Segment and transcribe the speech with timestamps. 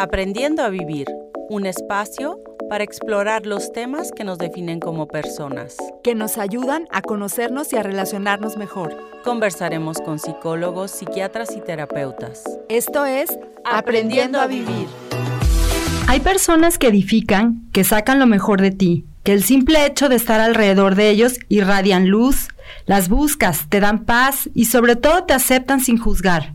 [0.00, 1.08] Aprendiendo a Vivir,
[1.50, 5.76] un espacio para explorar los temas que nos definen como personas.
[6.02, 8.96] Que nos ayudan a conocernos y a relacionarnos mejor.
[9.24, 12.44] Conversaremos con psicólogos, psiquiatras y terapeutas.
[12.70, 13.28] Esto es
[13.62, 14.86] Aprendiendo a Vivir.
[16.08, 20.16] Hay personas que edifican, que sacan lo mejor de ti, que el simple hecho de
[20.16, 22.48] estar alrededor de ellos irradian luz,
[22.86, 26.54] las buscas, te dan paz y sobre todo te aceptan sin juzgar.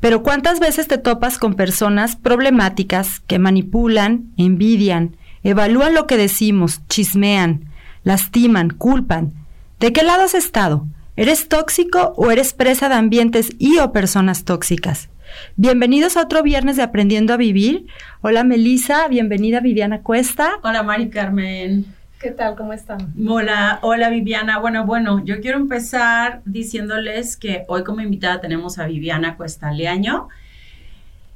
[0.00, 6.82] Pero ¿cuántas veces te topas con personas problemáticas que manipulan, envidian, evalúan lo que decimos,
[6.88, 7.64] chismean,
[8.04, 9.32] lastiman, culpan?
[9.80, 10.86] ¿De qué lado has estado?
[11.16, 15.08] ¿Eres tóxico o eres presa de ambientes y o personas tóxicas?
[15.56, 17.86] Bienvenidos a otro viernes de Aprendiendo a Vivir.
[18.20, 20.60] Hola Melisa, bienvenida Viviana Cuesta.
[20.62, 21.97] Hola Mari Carmen.
[22.20, 22.56] ¿Qué tal?
[22.56, 23.14] ¿Cómo están?
[23.28, 24.58] Hola, hola Viviana.
[24.58, 30.28] Bueno, bueno, yo quiero empezar diciéndoles que hoy como invitada tenemos a Viviana Cuesta Leaño.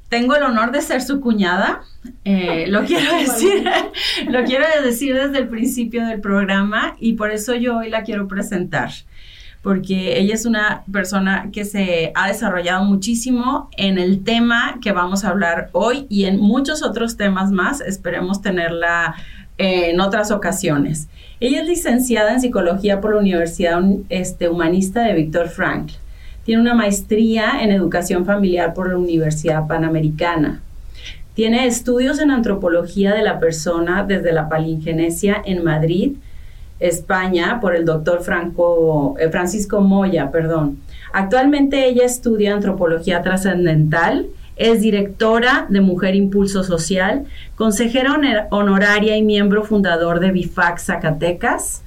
[0.09, 1.83] Tengo el honor de ser su cuñada,
[2.25, 3.63] eh, lo quiero decir,
[4.27, 8.27] lo quiero decir desde el principio del programa y por eso yo hoy la quiero
[8.27, 8.91] presentar
[9.61, 15.23] porque ella es una persona que se ha desarrollado muchísimo en el tema que vamos
[15.23, 17.79] a hablar hoy y en muchos otros temas más.
[17.79, 19.15] Esperemos tenerla
[19.57, 21.07] en otras ocasiones.
[21.39, 25.93] Ella es licenciada en psicología por la Universidad este, Humanista de Víctor Frankl.
[26.43, 30.61] Tiene una maestría en educación familiar por la Universidad Panamericana.
[31.35, 36.13] Tiene estudios en antropología de la persona desde la palingenesia en Madrid
[36.79, 40.79] España por el doctor Franco, eh, Francisco Moya, perdón.
[41.13, 49.63] Actualmente ella estudia antropología trascendental, es directora de Mujer Impulso Social, consejera honoraria y miembro
[49.63, 51.81] fundador de BIFAC Zacatecas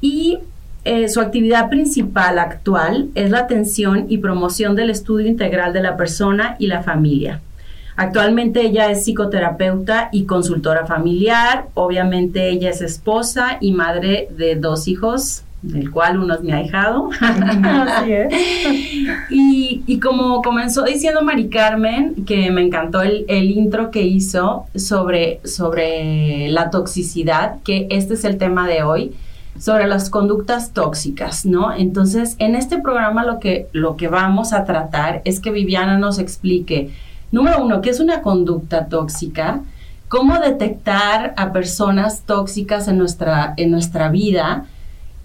[0.00, 0.38] y
[0.84, 5.96] eh, su actividad principal actual es la atención y promoción del estudio integral de la
[5.96, 7.40] persona y la familia.
[7.94, 11.66] Actualmente ella es psicoterapeuta y consultora familiar.
[11.74, 17.10] Obviamente ella es esposa y madre de dos hijos, del cual uno es mi ahijado.
[17.20, 18.34] Así es.
[19.30, 26.48] y, como comenzó diciendo Mari Carmen, que me encantó el, intro que hizo sobre, sobre
[26.48, 29.12] la toxicidad, que este es el tema de hoy
[29.58, 31.74] sobre las conductas tóxicas, ¿no?
[31.74, 36.18] Entonces, en este programa lo que, lo que vamos a tratar es que Viviana nos
[36.18, 36.90] explique
[37.32, 39.62] Número uno, ¿qué es una conducta tóxica?
[40.08, 44.66] ¿Cómo detectar a personas tóxicas en nuestra, en nuestra vida?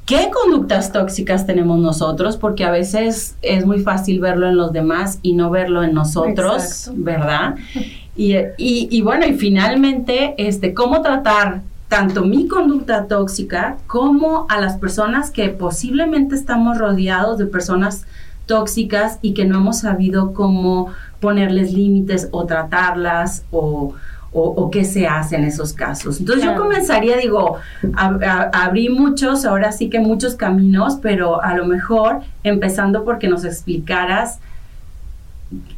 [0.07, 2.37] ¿Qué conductas tóxicas tenemos nosotros?
[2.37, 6.89] Porque a veces es muy fácil verlo en los demás y no verlo en nosotros,
[6.95, 7.55] ¿verdad?
[8.15, 15.29] Y, bueno, y finalmente, este, ¿cómo tratar tanto mi conducta tóxica como a las personas
[15.29, 18.05] que posiblemente estamos rodeados de personas
[18.45, 20.87] tóxicas y que no hemos sabido cómo
[21.19, 23.93] ponerles límites o tratarlas o,
[24.31, 26.19] o, qué se hace en esos casos.
[26.19, 27.57] Entonces yo comenzaría, digo,
[27.95, 34.39] abrí muchos, ahora sí que muchos caminos, pero a lo mejor empezando porque nos explicaras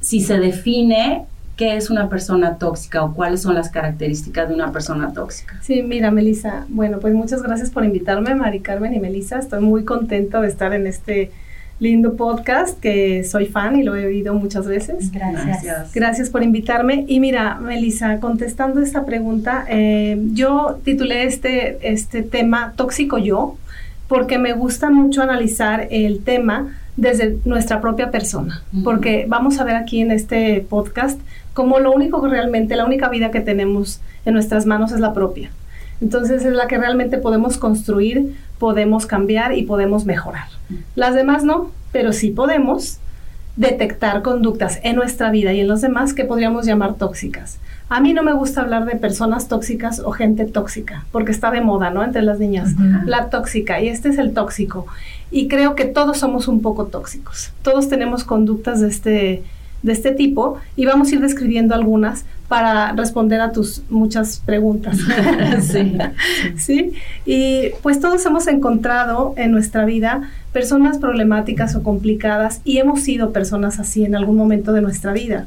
[0.01, 4.71] si se define qué es una persona tóxica o cuáles son las características de una
[4.71, 5.59] persona tóxica.
[5.61, 9.39] Sí, mira, Melissa, bueno, pues muchas gracias por invitarme, Mari Carmen y Melissa.
[9.39, 11.31] Estoy muy contenta de estar en este
[11.79, 15.11] lindo podcast que soy fan y lo he oído muchas veces.
[15.11, 15.93] Gracias.
[15.93, 17.05] Gracias, por invitarme.
[17.07, 23.55] Y mira, Melissa, contestando esta pregunta, eh, yo titulé este, este tema Tóxico Yo
[24.07, 29.75] porque me gusta mucho analizar el tema desde nuestra propia persona, porque vamos a ver
[29.75, 31.19] aquí en este podcast
[31.53, 35.13] como lo único que realmente, la única vida que tenemos en nuestras manos es la
[35.13, 35.51] propia.
[36.01, 40.47] Entonces es la que realmente podemos construir, podemos cambiar y podemos mejorar.
[40.95, 42.99] Las demás no, pero sí podemos
[43.55, 47.59] detectar conductas en nuestra vida y en los demás que podríamos llamar tóxicas.
[47.89, 51.59] A mí no me gusta hablar de personas tóxicas o gente tóxica, porque está de
[51.59, 52.03] moda, ¿no?
[52.03, 52.75] Entre las niñas.
[53.05, 54.85] La tóxica, y este es el tóxico.
[55.31, 57.51] Y creo que todos somos un poco tóxicos.
[57.63, 59.43] Todos tenemos conductas de este,
[59.83, 64.97] de este tipo y vamos a ir describiendo algunas para responder a tus muchas preguntas.
[65.61, 65.97] sí.
[66.57, 66.93] sí.
[67.25, 73.31] Y pues todos hemos encontrado en nuestra vida personas problemáticas o complicadas y hemos sido
[73.31, 75.45] personas así en algún momento de nuestra vida.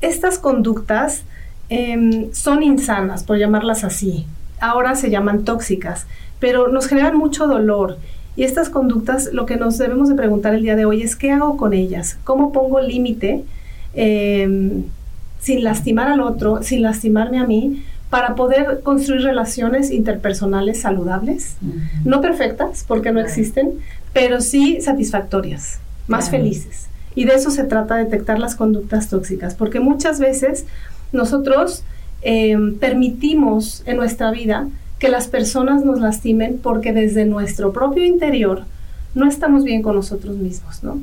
[0.00, 1.22] Estas conductas
[1.68, 4.26] em, son insanas, por llamarlas así.
[4.60, 6.06] Ahora se llaman tóxicas,
[6.40, 7.98] pero nos generan mucho dolor.
[8.36, 11.30] Y estas conductas, lo que nos debemos de preguntar el día de hoy es, ¿qué
[11.30, 12.18] hago con ellas?
[12.24, 13.44] ¿Cómo pongo límite?
[13.94, 14.82] Eh,
[15.44, 21.56] sin lastimar al otro, sin lastimarme a mí, para poder construir relaciones interpersonales saludables,
[22.04, 23.72] no perfectas, porque no existen,
[24.12, 26.86] pero sí satisfactorias, más felices.
[27.14, 30.64] Y de eso se trata, detectar las conductas tóxicas, porque muchas veces
[31.12, 31.84] nosotros
[32.22, 34.68] em, permitimos en nuestra vida
[35.04, 38.62] que las personas nos lastimen porque desde nuestro propio interior
[39.14, 40.98] no estamos bien con nosotros mismos, ¿no?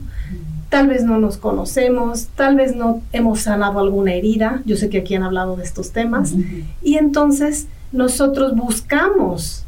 [0.69, 4.98] Tal vez no nos conocemos, tal vez no hemos sanado alguna herida, yo sé que
[4.98, 6.33] aquí han hablado de estos temas,
[6.81, 9.65] y entonces nosotros buscamos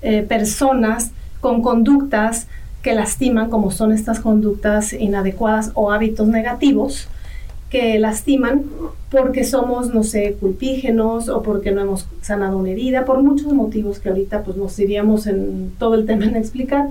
[0.00, 2.46] eh, personas con conductas
[2.82, 7.08] que lastiman, como son estas conductas inadecuadas o hábitos negativos,
[7.72, 8.64] que lastiman
[9.10, 13.98] porque somos, no sé, culpígenos o porque no hemos sanado una herida, por muchos motivos
[13.98, 16.88] que ahorita pues nos iríamos en todo el tema en explicar,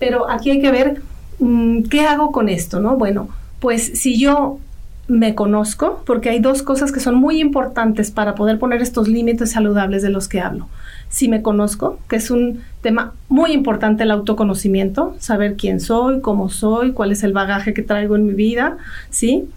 [0.00, 1.00] pero aquí hay que ver
[1.38, 2.96] mm, qué hago con esto, ¿no?
[2.96, 3.28] Bueno,
[3.60, 4.58] pues si yo
[5.06, 9.52] me conozco, porque hay dos cosas que son muy importantes para poder poner estos límites
[9.52, 10.66] saludables de los que hablo.
[11.08, 16.48] Si me conozco, que es un tema muy importante el autoconocimiento, saber quién soy, cómo
[16.48, 18.78] soy, cuál es el bagaje que traigo en mi vida,
[19.10, 19.48] ¿sí?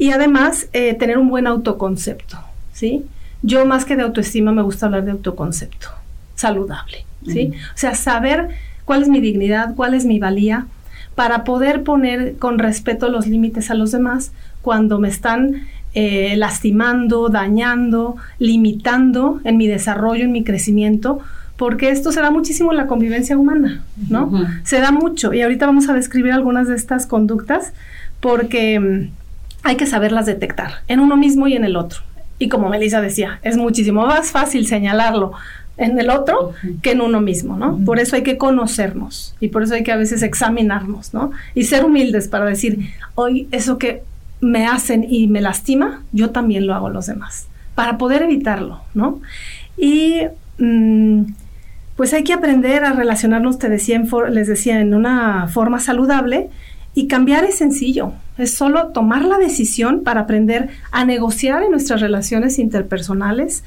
[0.00, 2.38] Y además, eh, tener un buen autoconcepto,
[2.72, 3.04] ¿sí?
[3.42, 5.88] Yo más que de autoestima me gusta hablar de autoconcepto
[6.36, 7.52] saludable, ¿sí?
[7.74, 8.48] O sea, saber
[8.86, 10.66] cuál es mi dignidad, cuál es mi valía,
[11.14, 14.32] para poder poner con respeto los límites a los demás
[14.62, 21.18] cuando me están eh, lastimando, dañando, limitando en mi desarrollo, en mi crecimiento,
[21.58, 24.32] porque esto se da muchísimo en la convivencia humana, ¿no?
[24.62, 27.74] Se da mucho y ahorita vamos a describir algunas de estas conductas
[28.20, 29.19] porque mm,
[29.62, 32.00] hay que saberlas detectar en uno mismo y en el otro.
[32.38, 35.32] Y como Melissa decía, es muchísimo más fácil señalarlo
[35.76, 36.52] en el otro
[36.82, 37.78] que en uno mismo, ¿no?
[37.84, 41.32] Por eso hay que conocernos y por eso hay que a veces examinarnos, ¿no?
[41.54, 44.02] Y ser humildes para decir, hoy eso que
[44.40, 48.82] me hacen y me lastima, yo también lo hago a los demás, para poder evitarlo,
[48.94, 49.20] ¿no?
[49.76, 50.22] Y
[50.58, 51.22] mm,
[51.96, 56.48] pues hay que aprender a relacionarnos, te decía, les decía, en una forma saludable
[56.94, 62.00] y cambiar es sencillo, es solo tomar la decisión para aprender a negociar en nuestras
[62.00, 63.62] relaciones interpersonales,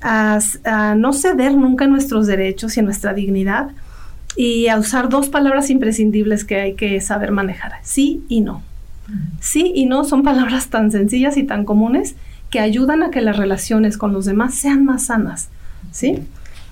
[0.00, 0.38] a,
[0.96, 3.70] no ceder nunca nuestros derechos y nuestra dignidad
[4.36, 8.62] y a usar dos palabras imprescindibles que hay que saber manejar, sí y no.
[9.40, 12.14] Sí y no son palabras tan sencillas y tan comunes
[12.50, 15.48] que ayudan a que las relaciones con los demás sean más sanas,
[15.90, 16.18] ¿sí?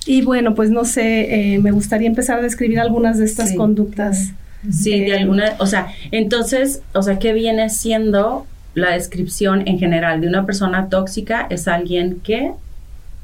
[0.06, 4.32] Y bueno, pues no sé, eh, me gustaría empezar a describir algunas de estas conductas.
[4.70, 10.20] Sí, de alguna, o sea, entonces, o sea, ¿qué viene siendo la descripción en general
[10.20, 11.46] de una persona tóxica?
[11.50, 12.52] Es alguien que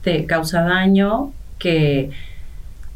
[0.02, 2.10] te causa daño, que...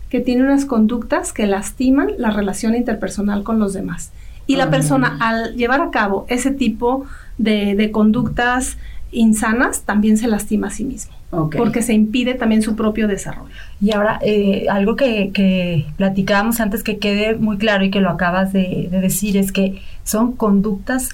[0.08, 4.12] Que tiene unas conductas que lastiman la relación interpersonal con los demás.
[4.46, 7.06] Y la persona al llevar a cabo ese tipo
[7.38, 8.78] de, conductas
[9.10, 11.15] insanas también se lastima a sí mismo.
[11.56, 13.50] Porque se impide también su propio desarrollo.
[13.80, 18.52] Y ahora, eh, algo que, platicábamos antes que quede muy claro y que lo acabas
[18.52, 21.10] de, decir es que son conductas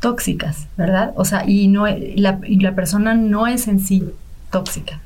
[0.00, 1.12] tóxicas, ¿verdad?
[1.16, 4.04] O sea, y, no, la, y la persona no es en sí
[4.50, 5.00] tóxica.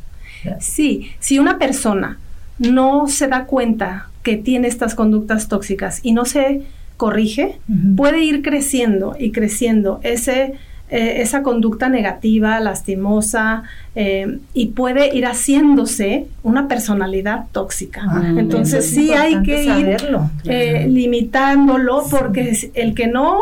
[0.60, 2.18] Sí, si una persona
[2.58, 6.62] no se da cuenta que tiene estas conductas tóxicas y no se
[6.96, 7.58] corrige,
[7.96, 10.54] puede ir creciendo y creciendo ese,
[10.90, 13.64] eh, esa conducta negativa, lastimosa,
[13.94, 18.02] eh, y puede ir haciéndose una personalidad tóxica.
[18.08, 19.96] Ah, Entonces sí hay que ir
[20.44, 23.40] eh, limitándolo porque el que no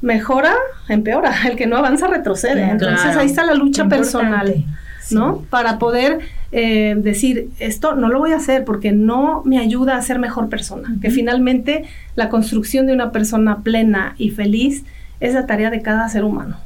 [0.00, 0.54] mejora,
[0.88, 2.62] empeora, el que no avanza, retrocede.
[2.62, 4.64] Entonces ahí está la lucha personal.
[5.10, 5.42] ¿no?
[5.50, 6.20] Para poder
[6.52, 10.48] eh, decir, esto no lo voy a hacer porque no me ayuda a ser mejor
[10.48, 10.96] persona.
[11.00, 14.84] Que finalmente la construcción de una persona plena y feliz
[15.22, 16.56] es la tarea de cada ser humano,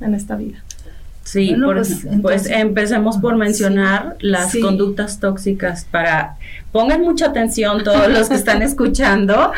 [0.00, 0.58] En esta vida.
[1.24, 6.36] Sí, pues, pues, empecemos por mencionar las conductas tóxicas para
[6.70, 9.52] pongan mucha atención todos los que están escuchando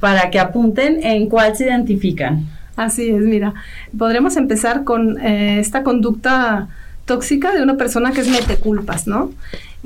[0.00, 2.48] para que apunten en cuál se identifican.
[2.74, 3.54] Así es, mira,
[3.96, 6.68] podremos empezar con eh, esta conducta
[7.04, 9.30] tóxica de una persona que es mete culpas, ¿no?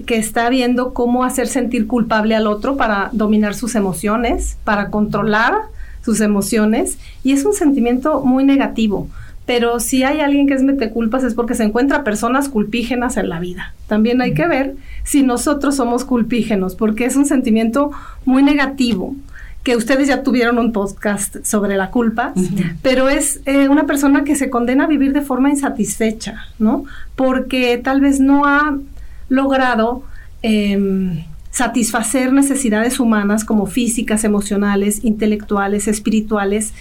[0.06, 5.54] Que está viendo cómo hacer sentir culpable al otro para dominar sus emociones, para controlar
[6.06, 9.08] sus emociones, y es un sentimiento muy negativo.
[9.44, 13.28] Pero si hay alguien que es mete culpas es porque se encuentra personas culpígenas en
[13.28, 13.74] la vida.
[13.88, 17.90] También hay que ver si nosotros somos culpígenos, porque es un sentimiento
[18.24, 19.16] muy negativo
[19.64, 22.32] que ustedes ya tuvieron un podcast sobre la culpa,
[22.82, 26.84] pero es eh, una persona que se condena a vivir de forma insatisfecha, ¿no?
[27.16, 28.78] Porque tal vez no ha
[29.28, 30.04] logrado
[30.42, 31.24] em,
[31.56, 36.74] satisfacer necesidades humanas como físicas, emocionales, intelectuales, espirituales,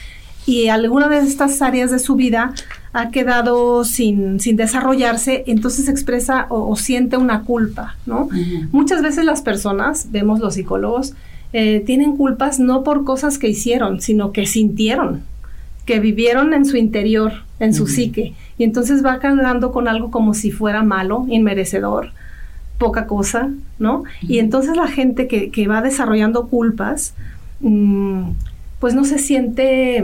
[0.46, 2.54] y alguna de estas áreas de su vida
[2.92, 8.28] ha quedado sin, desarrollarse, entonces expresa o, siente una culpa, ¿no?
[8.74, 11.14] Muchas veces las personas, vemos los psicólogos,
[11.54, 15.24] eh, tienen culpas no por cosas que hicieron, sino que sintieron,
[15.86, 20.34] que vivieron en su interior, en su psique, Y entonces va cargando con algo como
[20.34, 22.12] si fuera malo, inmerecedor,
[22.78, 24.04] poca cosa, ¿no?
[24.22, 27.14] Y entonces la gente que, que va desarrollando culpas,
[27.62, 28.30] mm,
[28.80, 30.04] pues no se siente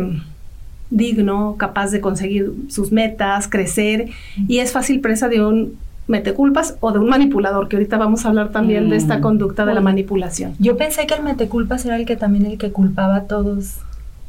[0.89, 4.09] digno, capaz de conseguir sus metas, crecer,
[4.47, 5.73] y es fácil presa de un
[6.07, 9.21] meteculpas o de un manipulador, que ahorita vamos a hablar también de esta Mm.
[9.21, 10.53] conducta de la manipulación.
[10.59, 13.77] Yo pensé que el meteculpas era el que también el que culpaba a todos,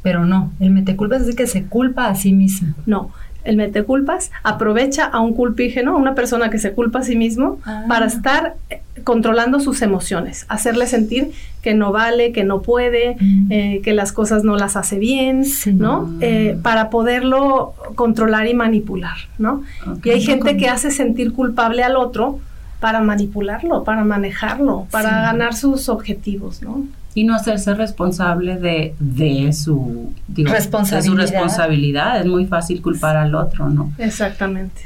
[0.01, 2.73] pero no, el meteculpas es el que se culpa a sí mismo.
[2.85, 3.09] No,
[3.43, 7.59] el meteculpas aprovecha a un culpígeno, a una persona que se culpa a sí mismo,
[7.65, 7.85] Ah.
[7.87, 11.31] para estar eh, controlando sus emociones, hacerle sentir
[11.61, 13.51] que no vale, que no puede, Mm.
[13.51, 15.73] eh, que las cosas no las hace bien, Sí.
[15.73, 16.13] ¿no?
[16.21, 19.63] Eh, para poderlo controlar y manipular, ¿no?
[20.03, 22.39] Y hay gente que hace sentir culpable al otro
[22.79, 25.15] para manipularlo, para manejarlo, para Sí.
[25.15, 26.83] ganar sus objetivos, ¿no?
[27.15, 31.17] Y no hacerse responsable de, de su digo, de su Responsabilidad.
[31.17, 32.19] responsabilidad.
[32.21, 33.91] Es muy fácil culpar al otro, ¿no?
[33.99, 34.81] Exactamente,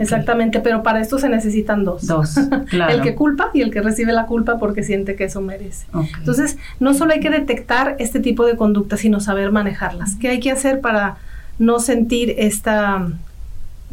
[0.00, 2.06] exactamente, pero para esto se necesitan dos.
[2.06, 2.34] Dos,
[2.70, 2.92] claro.
[2.92, 5.86] El que culpa y el que recibe la culpa porque siente que eso merece.
[6.18, 10.16] Entonces, no solo hay que detectar este tipo de conductas, sino saber manejarlas.
[10.16, 11.16] ¿Qué hay que hacer para
[11.58, 13.06] no sentir esta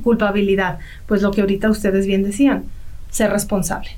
[0.03, 0.79] culpabilidad?
[1.05, 2.63] Pues lo que ahorita ustedes bien decían,
[3.12, 3.89] ser responsable,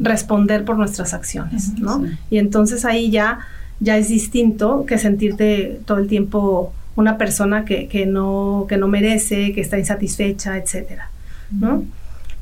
[0.00, 2.04] responder por nuestras acciones, ¿no?
[2.04, 2.12] Sí.
[2.30, 3.40] Y entonces ahí ya,
[3.80, 8.88] ya es distinto que sentirte todo el tiempo una persona que, que no, que no
[8.88, 11.10] merece, que está insatisfecha, etcétera,
[11.50, 11.84] ¿no?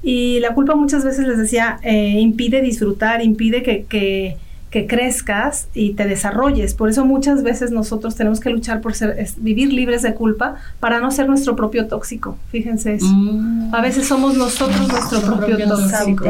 [0.03, 4.37] Y la culpa muchas veces les decía, eh, impide disfrutar, impide que, que,
[4.75, 6.75] que crezcas y te desarrolles.
[6.75, 10.57] Por eso muchas veces nosotros tenemos que luchar por ser, es- vivir libres de culpa
[10.81, 12.37] para no ser nuestro propio tóxico.
[12.51, 13.07] Fíjense eso.
[13.07, 13.73] Mm.
[13.73, 16.25] A veces somos nosotros nuestro propio tóxico.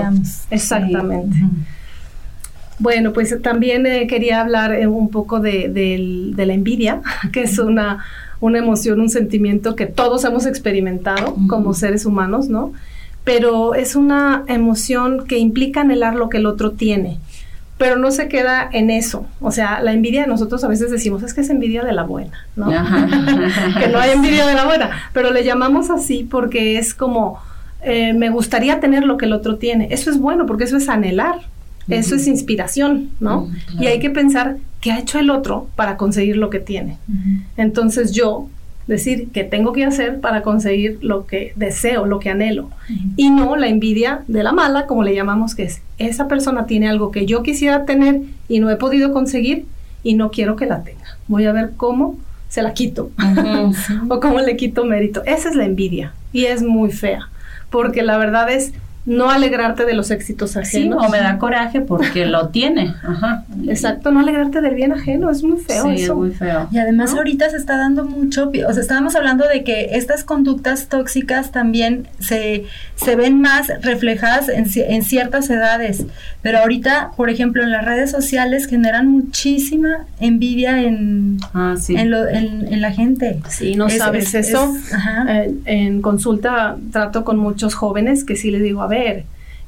[0.50, 1.38] Exactamente.
[2.78, 7.00] Bueno, pues también eh, quería hablar eh, un poco de, la envidia,
[7.32, 8.04] que es una,
[8.40, 12.74] una emoción, un sentimiento que todos hemos experimentado como seres humanos, ¿no?
[13.24, 17.20] Pero es una emoción que implica anhelar lo que el otro tiene,
[17.78, 19.26] pero no se queda en eso.
[19.40, 22.46] O sea, la envidia nosotros a veces decimos es que es envidia de la buena,
[22.56, 22.66] ¿no?
[23.78, 27.40] Que no hay envidia de la buena, pero le llamamos así porque es como
[27.82, 29.88] eh, me gustaría tener lo que el otro tiene.
[29.90, 31.40] Eso es bueno porque eso es anhelar,
[31.88, 33.50] eso es inspiración, ¿no?
[33.72, 33.88] Y claro.
[33.90, 36.98] hay que pensar qué ha hecho el otro para conseguir lo que tiene.
[37.56, 38.48] Entonces yo
[38.86, 42.70] decir qué tengo que hacer para conseguir lo que deseo, lo que anhelo.
[43.16, 46.88] Y no la envidia de la mala, como le llamamos, que es esa persona tiene
[46.88, 49.64] algo que yo quisiera tener y no he podido conseguir
[50.02, 51.16] y no quiero que la tenga.
[51.28, 54.12] Voy a ver cómo se la quito Ujú.
[54.14, 55.22] o cómo le quito mérito.
[55.24, 57.28] Esa es la envidia y es muy fea,
[57.70, 58.72] porque la verdad es
[59.06, 61.04] no alegrarte de los éxitos Sí, ajenos.
[61.06, 62.94] o me da coraje porque lo tiene.
[63.02, 63.44] Ajá.
[63.68, 66.12] Exacto, no alegrarte del bien ajeno, es muy feo sí, eso.
[66.12, 66.68] es muy feo.
[66.72, 67.18] Y además ¿No?
[67.18, 72.08] ahorita se está dando mucho, o sea, estábamos hablando de que estas conductas tóxicas también
[72.18, 72.64] se,
[72.96, 76.04] se ven más reflejadas en, en ciertas edades,
[76.40, 81.94] pero ahorita, por ejemplo, en las redes sociales generan muchísima envidia en, Ah, sí.
[81.96, 83.40] en, lo- en- en la gente.
[83.48, 84.74] Sí, no Es- sabes es- eso.
[84.76, 85.26] es- ajá.
[85.44, 88.93] Eh, en consulta trato con muchos jóvenes que sí les digo, a ver,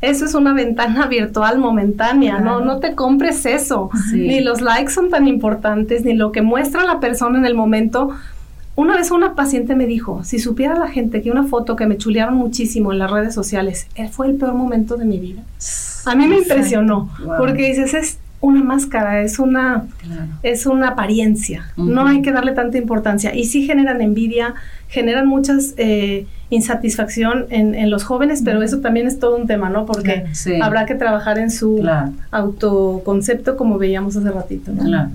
[0.00, 2.64] eso es una ventana virtual momentánea, no, Claro.
[2.64, 3.90] no te compres eso.
[4.10, 4.26] Sí.
[4.26, 8.10] Ni los likes son tan importantes, ni lo que muestra la persona en el momento.
[8.74, 11.96] Una vez una paciente me dijo, si supiera la gente que una foto que me
[11.96, 15.42] chulearon muchísimo en las redes sociales eh, fue el peor momento de mi vida.
[16.04, 16.54] A mí me Exacto.
[16.56, 17.36] impresionó, Wow.
[17.38, 20.26] porque dices, es una máscara, es una, Claro.
[20.42, 23.34] es una apariencia, no hay que darle tanta importancia.
[23.34, 24.52] Y sí generan envidia,
[24.88, 29.68] generan muchas eh, insatisfacción en, en los jóvenes, pero eso también es todo un tema,
[29.68, 29.84] ¿no?
[29.86, 30.28] Porque Claro.
[30.32, 30.54] Sí.
[30.62, 34.84] habrá que trabajar en su Claro, autoconcepto, como veíamos hace ratito, ¿no?
[34.84, 35.10] claro.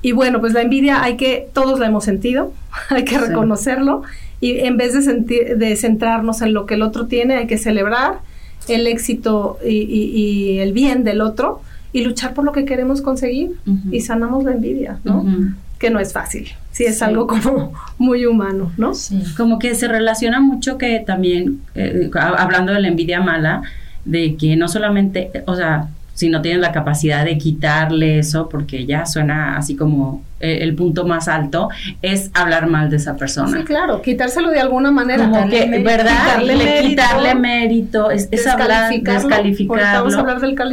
[0.00, 2.52] Y bueno, pues la envidia hay que, todos la hemos sentido,
[2.90, 3.24] hay que Sí.
[3.26, 4.02] reconocerlo
[4.40, 7.58] y en vez de, sentir, de centrarnos en lo que el otro tiene, hay que
[7.58, 8.20] celebrar
[8.68, 11.60] el éxito y, y- y el bien del otro
[11.92, 13.52] y luchar por lo que queremos conseguir
[13.90, 15.24] y sanamos la envidia, ¿no?
[15.78, 17.04] Que no es fácil, sí es Sí.
[17.04, 18.94] algo como muy humano, ¿no?
[18.94, 19.22] Sí.
[19.36, 23.62] Como que se relaciona mucho que también, eh, ha- hablando de la envidia mala,
[24.04, 28.86] de que no solamente, o sea, si no tienes la capacidad de quitarle eso, porque
[28.86, 31.68] ya suena así como eh, el punto más alto,
[32.02, 33.58] es hablar mal de esa persona.
[33.58, 35.24] Sí, claro, quitárselo de alguna manera.
[35.24, 36.12] Como Quitarle que, mérito, ¿verdad?
[36.24, 39.82] quitarle Le- mérito, quitarle mérito, es, es hablar, descalificarlo.
[39.98, 40.64] vamos a hablar del que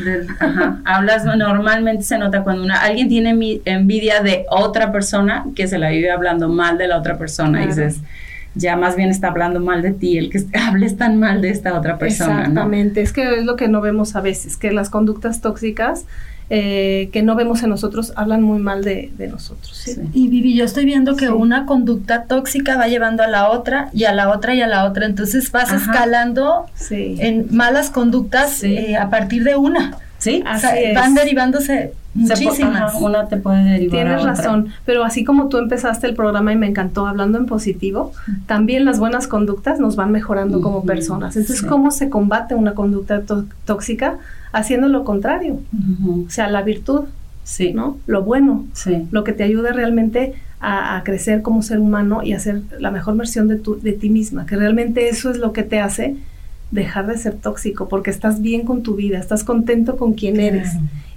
[0.00, 0.78] de- ajá.
[0.84, 5.78] hablas normalmente se nota cuando una alguien tiene mi- envidia de otra persona que se
[5.78, 7.98] la vive hablando mal de la otra persona y dices
[8.54, 11.74] ya más bien está hablando mal de ti el que hables tan mal de esta
[11.76, 12.40] otra persona ¿no?
[12.42, 16.04] Exactamente, es que es lo que no vemos a veces, que las conductas tóxicas
[16.50, 19.74] eh, que no vemos en nosotros hablan muy mal de, de nosotros.
[19.76, 19.96] ¿sí?
[20.12, 21.32] Y Vivi, yo estoy viendo que Sí.
[21.32, 24.84] una conducta tóxica va llevando a la otra y a la otra y a la
[24.84, 25.06] otra.
[25.06, 25.76] Entonces vas Ajá.
[25.76, 29.96] escalando en malas conductas eh, a partir de una.
[30.18, 30.42] ¿Sí?
[30.42, 30.94] O sea, Así es.
[30.94, 32.94] van derivándose muchísimas.
[33.00, 34.34] una te puede derivar a Tienes otra.
[34.34, 38.12] razón, pero así como tú empezaste el programa y me encantó hablando en positivo,
[38.46, 41.36] también las buenas conductas nos van mejorando como personas.
[41.36, 41.64] Entonces.
[41.66, 44.16] ¿cómo se combate una conducta tó- tóxica?
[44.54, 45.60] Haciendo lo contrario,
[46.26, 47.02] o sea, la virtud,
[47.42, 47.74] Sí.
[47.74, 47.98] ¿no?
[48.06, 49.06] Lo bueno, Sí.
[49.10, 52.90] lo que te ayuda realmente a, a crecer como ser humano y a ser la
[52.90, 56.16] mejor versión de, tu, de ti misma, que realmente eso es lo que te hace
[56.70, 60.70] dejar de ser tóxico, porque estás bien con tu vida, estás contento con quien eres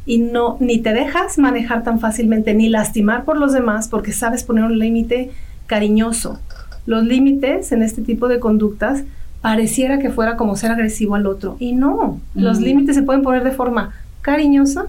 [0.06, 4.44] y no ni te dejas manejar tan fácilmente ni lastimar por los demás porque sabes
[4.44, 5.32] poner un límite
[5.66, 6.40] cariñoso.
[6.86, 9.04] Los límites en este tipo de conductas
[9.48, 13.46] pareciera que fuera como ser agresivo al otro y no, los límites se pueden poner
[13.46, 14.88] de forma cariñosa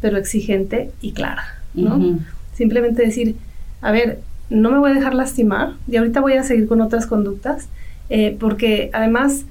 [0.00, 1.42] pero exigente y clara,
[1.74, 2.20] ¿no?
[2.54, 3.34] Simplemente decir,
[3.80, 7.08] a ver, no me voy a dejar lastimar y ahorita voy a seguir con otras
[7.08, 7.66] conductas,
[8.08, 9.44] eh, porque además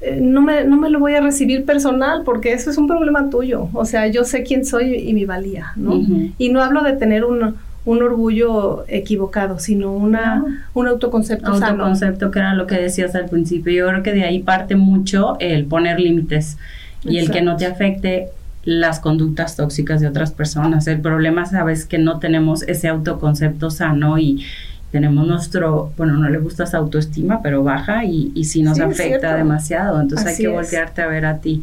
[0.00, 3.28] eh, no, me, no me lo voy a recibir personal, porque eso es un problema
[3.28, 3.70] tuyo.
[3.72, 6.00] O sea, yo sé quién soy y mi valía, ¿no?
[6.38, 10.46] Y no hablo de tener un, un orgullo equivocado, sino una, No.
[10.74, 11.66] un autoconcepto sano.
[11.84, 13.72] autoconcepto que era lo que decías al principio.
[13.72, 16.58] Yo creo que de ahí parte mucho el poner límites
[17.02, 18.28] y el que no te afecte
[18.64, 20.86] las conductas tóxicas de otras personas.
[20.88, 24.44] El problema, sabes, que no tenemos ese autoconcepto sano y
[24.90, 28.82] tenemos nuestro, bueno, no le gusta esa autoestima, pero baja y, y sí nos Sí,
[28.82, 30.00] afecta demasiado.
[30.00, 30.62] Entonces Así hay que es.
[30.62, 31.62] voltearte a ver a ti.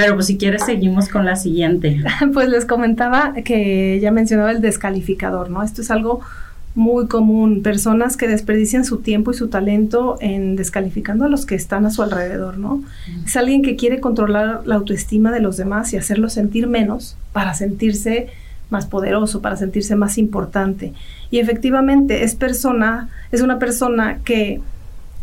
[0.00, 2.02] Pero pues si quieres seguimos con la siguiente.
[2.32, 5.62] Pues les comentaba que ya mencionaba el descalificador, ¿no?
[5.62, 6.20] Esto es algo
[6.74, 11.56] muy común, personas que desperdician su tiempo y su talento en descalificando a los que
[11.56, 12.82] están a su alrededor, ¿no?
[13.26, 17.54] Es alguien que quiere controlar la autoestima de los demás y hacerlos sentir menos para
[17.54, 18.28] sentirse
[18.70, 20.92] más poderoso, para sentirse más importante.
[21.30, 24.60] Y efectivamente es persona, es una persona que,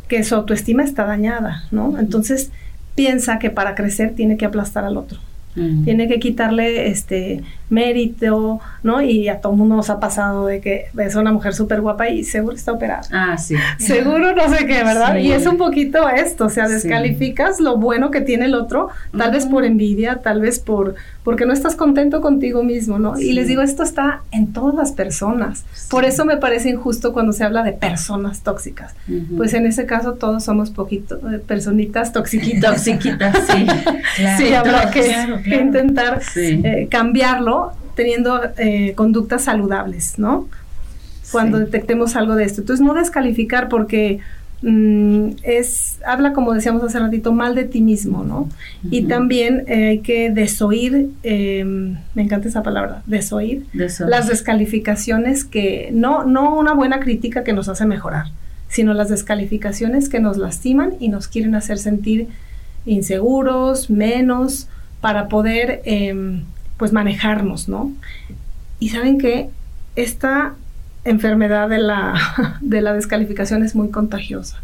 [0.10, 1.98] que su autoestima está dañada, ¿no?
[1.98, 2.52] Entonces
[2.98, 5.20] piensa que para crecer tiene que aplastar al otro
[5.56, 5.86] Mm.
[5.86, 9.02] tiene que quitarle este mérito, ¿no?
[9.02, 12.10] Y a todo mundo nos ha pasado de que ves a una mujer súper guapa
[12.10, 13.02] y seguro está operada.
[13.12, 13.56] Ah, sí.
[13.80, 15.16] Seguro no sé qué, ¿verdad?
[15.16, 15.22] Sí.
[15.28, 16.74] Y es un poquito esto, o sea, Sí.
[16.74, 21.46] descalificas lo bueno que tiene el otro, tal vez por envidia, tal vez por porque
[21.46, 23.18] no estás contento contigo mismo, ¿no?
[23.18, 23.32] Sí.
[23.32, 25.66] Y les digo, esto está en todas las personas.
[25.90, 28.94] Por eso me parece injusto cuando se habla de personas tóxicas.
[29.10, 29.36] Ujú.
[29.36, 32.76] Pues en ese caso todos somos poquito eh, personitas toxiquitas.
[32.76, 33.66] Toxiquitas, sí.
[34.16, 34.38] Claro.
[34.46, 35.62] Sí, habrá que Claro, claro.
[35.64, 36.62] intentar Sí.
[36.64, 37.57] eh, cambiarlo
[37.98, 40.48] teniendo eh, conductas saludables, ¿no?
[41.34, 41.66] Cuando Sí.
[41.66, 42.62] detectemos algo de esto.
[42.62, 44.20] Entonces, no descalificar porque
[44.62, 48.50] mm, es, habla como decíamos hace ratito, mal de ti mismo, ¿no?
[48.90, 54.08] Y también eh, hay que desoír, eh, me encanta esa palabra, desoír, De eso.
[54.08, 58.28] las descalificaciones que, no, no una buena crítica que nos hace mejorar,
[58.70, 62.28] sino las descalificaciones que nos lastiman y nos quieren hacer sentir
[62.86, 64.68] inseguros, menos,
[65.02, 66.44] para poder em,
[66.78, 67.92] pues manejarnos, ¿no?
[68.80, 69.50] Y saben que
[69.96, 70.54] esta
[71.04, 74.62] enfermedad de la, de la descalificación es muy contagiosa.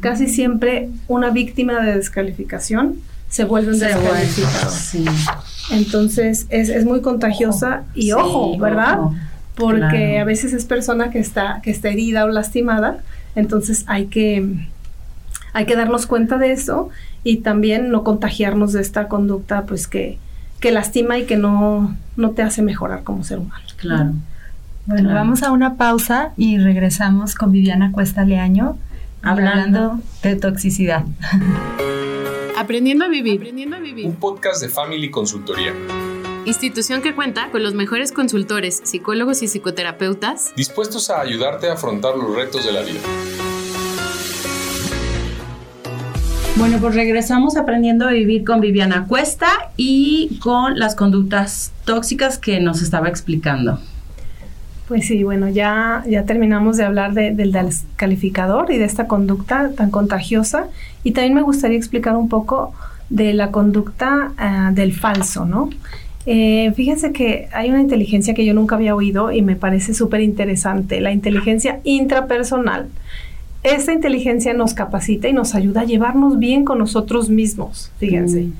[0.00, 2.96] Casi siempre una víctima de descalificación
[3.28, 3.78] se vuelve un.
[4.70, 5.04] Sí.
[5.70, 8.98] Entonces es, es muy contagiosa y Sí, ojo, ¿verdad?
[8.98, 9.14] ojo.
[9.56, 10.20] Porque claro.
[10.20, 13.00] a veces es persona que está, que está herida o lastimada,
[13.34, 14.48] entonces hay que,
[15.52, 16.88] hay que darnos cuenta de eso
[17.24, 20.18] y también no contagiarnos de esta conducta pues que,
[20.60, 23.64] que lastima y que no, no te hace mejorar como ser humano.
[23.76, 24.12] Claro.
[24.86, 25.14] Bueno, Claro.
[25.14, 28.78] vamos a una pausa y regresamos con Viviana Cuesta Leaño
[29.22, 29.78] Hablando.
[29.80, 31.04] hablando de toxicidad.
[32.56, 33.36] Aprendiendo a vivir.
[33.40, 34.06] Aprendiendo a vivir.
[34.06, 35.72] Un podcast de Family Consultoría,
[36.44, 40.54] Institución que cuenta con los mejores consultores, psicólogos y psicoterapeutas.
[40.56, 43.00] dispuestos a ayudarte a afrontar los retos de la vida.
[46.58, 52.58] Bueno, pues regresamos aprendiendo a vivir con Viviana Cuesta y con las conductas tóxicas que
[52.60, 53.78] nos estaba explicando.
[54.88, 59.70] Pues sí, bueno, ya, ya terminamos de hablar de- del descalificador y de esta conducta
[59.76, 60.66] tan contagiosa.
[61.04, 62.74] Y también me gustaría explicar un poco
[63.08, 65.70] de la conducta ah, del falso, ¿no?
[66.26, 70.20] Eh, fíjense que hay una inteligencia que yo nunca había oído y me parece súper
[70.22, 72.88] interesante, la inteligencia intrapersonal.
[73.62, 78.52] Esta inteligencia nos capacita y nos ayuda a llevarnos bien con nosotros mismos, fíjense Mm.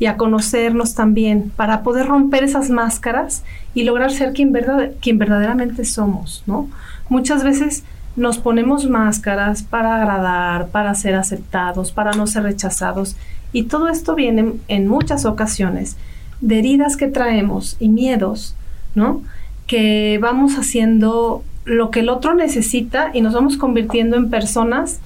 [0.00, 3.42] y a conocernos también para poder romper esas máscaras
[3.74, 6.68] y lograr ser quien, verdad- quien verdaderamente somos, ¿no?
[7.08, 7.84] Muchas veces
[8.16, 13.14] nos ponemos máscaras para agradar, para ser aceptados, para no ser rechazados
[13.52, 15.96] y todo esto viene en muchas ocasiones
[16.40, 18.56] de heridas que traemos y miedos,
[18.94, 19.22] ¿no?
[19.66, 25.00] Que vamos haciendo lo que el otro necesita y nos vamos convirtiendo en personas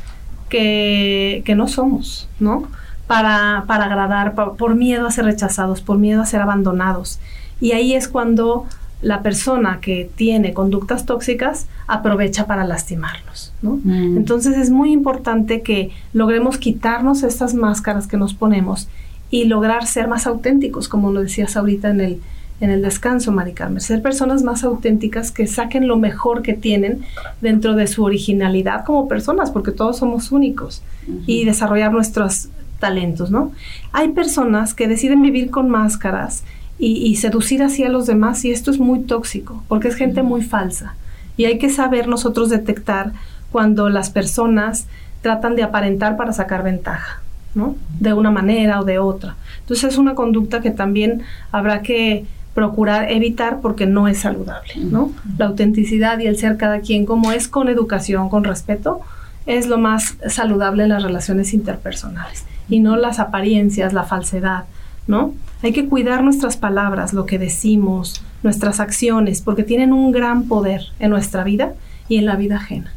[0.49, 2.69] que, que no somos, ¿no?
[3.07, 7.19] Para, para agradar, pa- por miedo a ser rechazados, por miedo a ser abandonados.
[7.61, 8.67] Y ahí es cuando
[9.03, 13.79] la persona que tiene conductas tóxicas aprovecha para lastimarlos, ¿no?
[13.85, 14.17] Mm.
[14.17, 18.89] Entonces es muy importante que logremos quitarnos estas máscaras que nos ponemos
[19.31, 22.21] y lograr ser más auténticos, como lo decías ahorita en el,
[22.65, 23.83] en el descanso, Mari Carmen.
[23.83, 27.05] Ser personas más auténticas que saquen lo mejor que tienen
[27.43, 30.83] dentro de su originalidad como personas, porque todos somos únicos,
[31.27, 32.49] y desarrollar nuestros
[32.81, 33.53] talentos, ¿no?
[33.93, 36.43] Hay personas que deciden vivir con máscaras
[36.79, 40.23] y, y seducir así a los demás, y esto es muy tóxico, porque es gente
[40.23, 40.95] muy falsa.
[41.37, 43.13] Y hay que saber nosotros detectar
[43.53, 44.87] cuando las personas
[45.21, 47.21] tratan de aparentar para sacar ventaja,
[47.55, 47.77] ¿no?
[48.01, 49.37] De una manera o de otra.
[49.61, 51.23] Entonces es una conducta que también
[51.53, 55.13] habrá que procurar evitar porque no es saludable, ¿no?
[55.39, 59.01] La autenticidad y el ser cada quien como es con educación, con respeto,
[59.47, 64.65] es lo más saludable en las relaciones interpersonales y no las apariencias, la falsedad,
[65.07, 65.35] ¿no?
[65.63, 70.83] Hay que cuidar nuestras palabras, lo que decimos, nuestras acciones, porque tienen un gran poder
[70.99, 71.75] en nuestra vida
[72.09, 72.93] y en la vida ajena.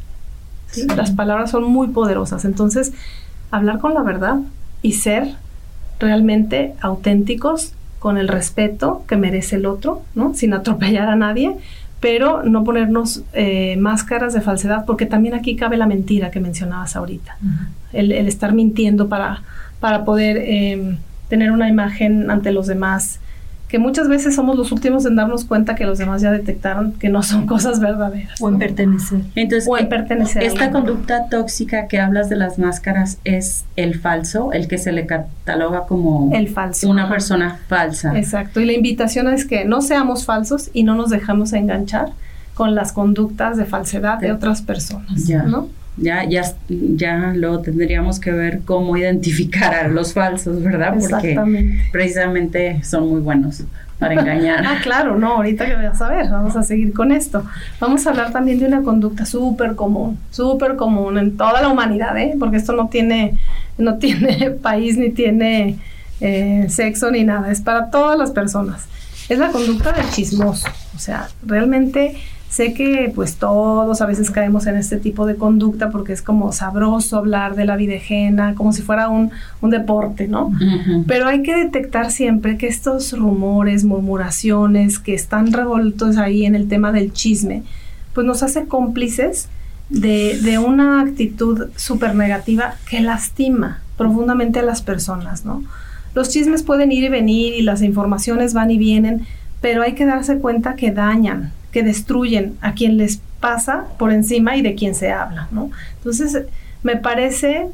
[0.70, 0.86] ¿sí?
[0.86, 2.92] Las palabras son muy poderosas, entonces
[3.50, 4.40] hablar con la verdad
[4.82, 5.34] y ser
[5.98, 10.34] realmente auténticos con el respeto que merece el otro, ¿no?
[10.34, 11.56] Sin atropellar a nadie,
[12.00, 16.94] pero no ponernos eh, máscaras de falsedad, porque también aquí cabe la mentira que mencionabas
[16.94, 17.36] ahorita,
[17.92, 19.42] el, el estar mintiendo para,
[19.80, 20.96] para poder eh,
[21.28, 23.20] tener una imagen ante los demás,
[23.68, 27.10] que muchas veces somos los últimos en darnos cuenta que los demás ya detectaron que
[27.10, 28.40] no son cosas verdaderas.
[28.40, 29.20] O en pertenecer.
[29.34, 30.42] Entonces, O en eh, pertenecer.
[30.42, 35.04] esta conducta tóxica que hablas de las máscaras es el falso, el que se le
[35.06, 36.88] cataloga como El falso.
[36.88, 38.18] una persona falsa.
[38.18, 38.60] Exacto.
[38.60, 42.12] Y la invitación es que no seamos falsos y no nos dejamos enganchar
[42.54, 45.26] con las conductas de falsedad de De- otras personas.
[45.26, 45.42] Ya.
[45.42, 45.68] ¿no?
[46.00, 50.94] Ya, ya, ya lo tendríamos que ver cómo identificar a los falsos, ¿verdad?
[50.98, 51.36] Porque
[51.92, 53.64] precisamente son muy buenos
[53.98, 54.64] para engañar.
[54.64, 57.44] Ah, claro, no, ahorita que vas a ver, vamos a seguir con esto.
[57.80, 62.16] Vamos a hablar también de una conducta súper común, súper común en toda la humanidad,
[62.16, 62.34] ¿eh?
[62.38, 63.34] Porque esto no tiene,
[63.76, 65.78] no tiene país, ni tiene
[66.20, 68.86] eh, sexo, ni nada, es para todas las personas.
[69.28, 72.16] Es la conducta del chismoso, o sea, realmente
[72.48, 76.52] sé que pues todos a veces caemos en este tipo de conducta porque es como
[76.52, 79.30] sabroso hablar de la vida ajena, como si fuera un,
[79.60, 80.52] un deporte, ¿no?
[81.06, 86.68] Pero hay que detectar siempre que estos rumores, murmuraciones que están revueltos ahí en el
[86.68, 87.64] tema del chisme,
[88.14, 89.48] pues nos hace cómplices
[89.90, 95.62] de, de una actitud súper negativa que lastima profundamente a las personas, ¿no?
[96.14, 99.26] Los chismes pueden ir y venir y las informaciones van y vienen,
[99.60, 104.56] pero hay que darse cuenta que dañan, que destruyen a quien les pasa por encima
[104.56, 105.70] y de quien se habla, ¿no?
[105.98, 106.42] Entonces,
[106.82, 107.68] me parece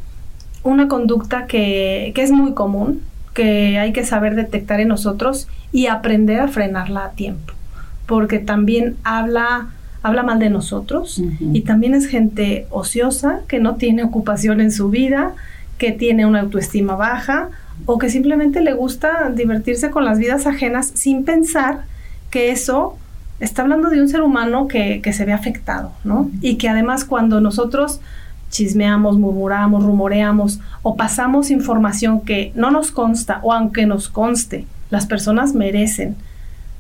[0.63, 3.01] una conducta que, que es muy común,
[3.33, 7.55] que hay que saber detectar en nosotros y aprender a frenarla a tiempo,
[8.05, 9.69] porque también habla,
[10.03, 14.91] habla mal de nosotros y también es gente ociosa que no tiene ocupación en su
[14.91, 15.33] vida,
[15.79, 17.49] que tiene una autoestima baja
[17.87, 21.85] o que simplemente le gusta divertirse con las vidas ajenas sin pensar
[22.31, 22.99] que eso
[23.45, 26.31] está hablando de un ser humano que, que se ve afectado, ¿no?
[26.41, 28.01] Y que además cuando nosotros
[28.51, 35.07] chismeamos, murmuramos, rumoreamos o pasamos información que no nos consta o aunque nos conste, las
[35.07, 36.17] personas merecen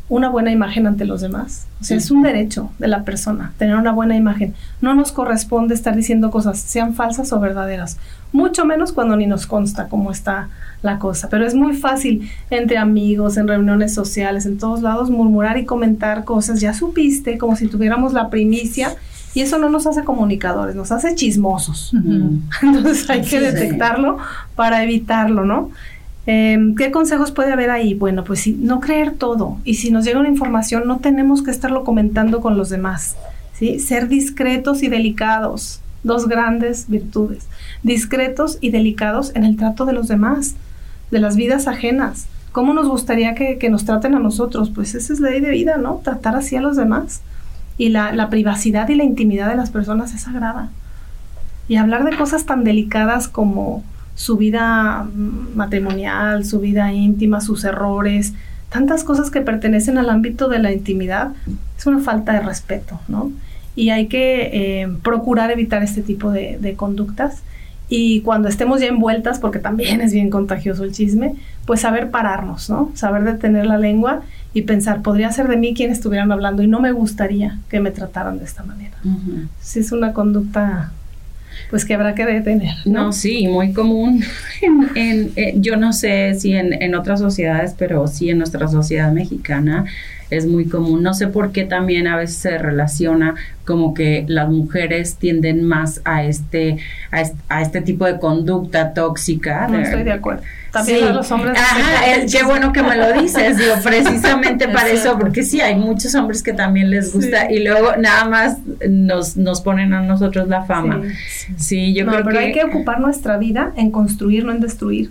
[0.08, 1.66] una buena imagen ante los demás.
[1.80, 4.54] O sea, es un derecho de la persona tener una buena imagen.
[4.80, 7.96] No nos corresponde estar diciendo cosas, sean falsas o verdaderas.
[8.32, 10.48] Mucho menos cuando ni nos consta cómo está
[10.82, 11.28] la cosa.
[11.30, 16.24] Pero es muy fácil entre amigos, en reuniones sociales, en todos lados, murmurar y comentar
[16.24, 16.60] cosas.
[16.60, 18.94] Ya supiste, como si tuviéramos la primicia.
[19.34, 21.92] Y eso no nos hace comunicadores, nos hace chismosos.
[22.62, 24.18] Entonces hay que detectarlo
[24.54, 25.70] para evitarlo, ¿no?
[26.26, 27.94] Em, ¿Qué consejos puede haber ahí?
[27.94, 29.58] Bueno, pues sí, no creer todo.
[29.64, 33.16] Y si nos llega una información, no tenemos que estarlo comentando con los demás.
[33.52, 33.78] ¿sí?
[33.78, 35.80] Ser discretos y delicados.
[36.02, 37.46] Dos grandes virtudes.
[37.82, 40.54] Discretos y delicados en el trato de los demás,
[41.10, 42.26] de las vidas ajenas.
[42.52, 44.70] ¿Cómo nos gustaría que, nos traten a nosotros?
[44.70, 46.00] Pues esa es ley de vida, ¿no?
[46.04, 47.20] Tratar así a los demás.
[47.76, 50.70] Y la privacidad y la intimidad de las personas es sagrada.
[51.68, 53.82] Y hablar de cosas tan delicadas como
[54.14, 55.08] su vida
[55.54, 58.34] matrimonial, su vida íntima, sus errores,
[58.70, 61.32] tantas cosas que pertenecen al ámbito de la intimidad,
[61.76, 63.32] es una falta de respeto, ¿no?
[63.76, 67.42] Y hay que eh, procurar evitar este tipo de, de conductas
[67.88, 71.34] y cuando estemos ya envueltas, porque también es bien contagioso el chisme,
[71.66, 72.90] pues saber pararnos, ¿no?
[72.94, 74.22] Saber detener la lengua
[74.54, 77.90] y pensar, podría ser de mí quien estuvieran hablando y no me gustaría que me
[77.90, 78.96] trataran de esta manera.
[79.60, 80.92] Si es una conducta
[81.70, 82.74] pues que habrá que detener.
[82.84, 84.22] No, sí, muy común.
[84.94, 89.12] En, eh, yo no sé si en, en, otras sociedades, pero sí en nuestra sociedad
[89.12, 89.84] mexicana
[90.30, 91.02] es muy común.
[91.02, 93.34] No sé por qué también a veces se relaciona
[93.64, 96.78] como que las mujeres tienden más a este,
[97.48, 99.66] a este, tipo de conducta tóxica.
[99.68, 100.42] No estoy de acuerdo.
[100.70, 101.56] También los hombres.
[101.56, 106.14] Ajá, qué bueno que me lo dices, digo, precisamente para eso, porque sí, hay muchos
[106.16, 108.58] hombres que también les gusta y luego nada más
[108.88, 111.02] nos, nos ponen a nosotros la fama.
[111.56, 115.10] Sí, yo creo pero hay que ocupar nuestra vida en construir, no en destruir.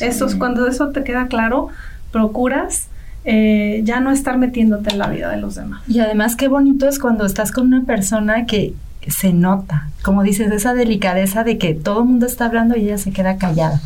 [0.00, 1.68] Eso es cuando eso te queda claro,
[2.10, 2.88] procuras
[3.24, 5.82] eh, ya no estar metiéndote en la vida de los demás.
[5.88, 8.74] Y además qué bonito es cuando estás con una persona que
[9.06, 12.98] se nota, como dices, esa delicadeza de que todo el mundo está hablando y ella
[12.98, 13.80] se queda callada.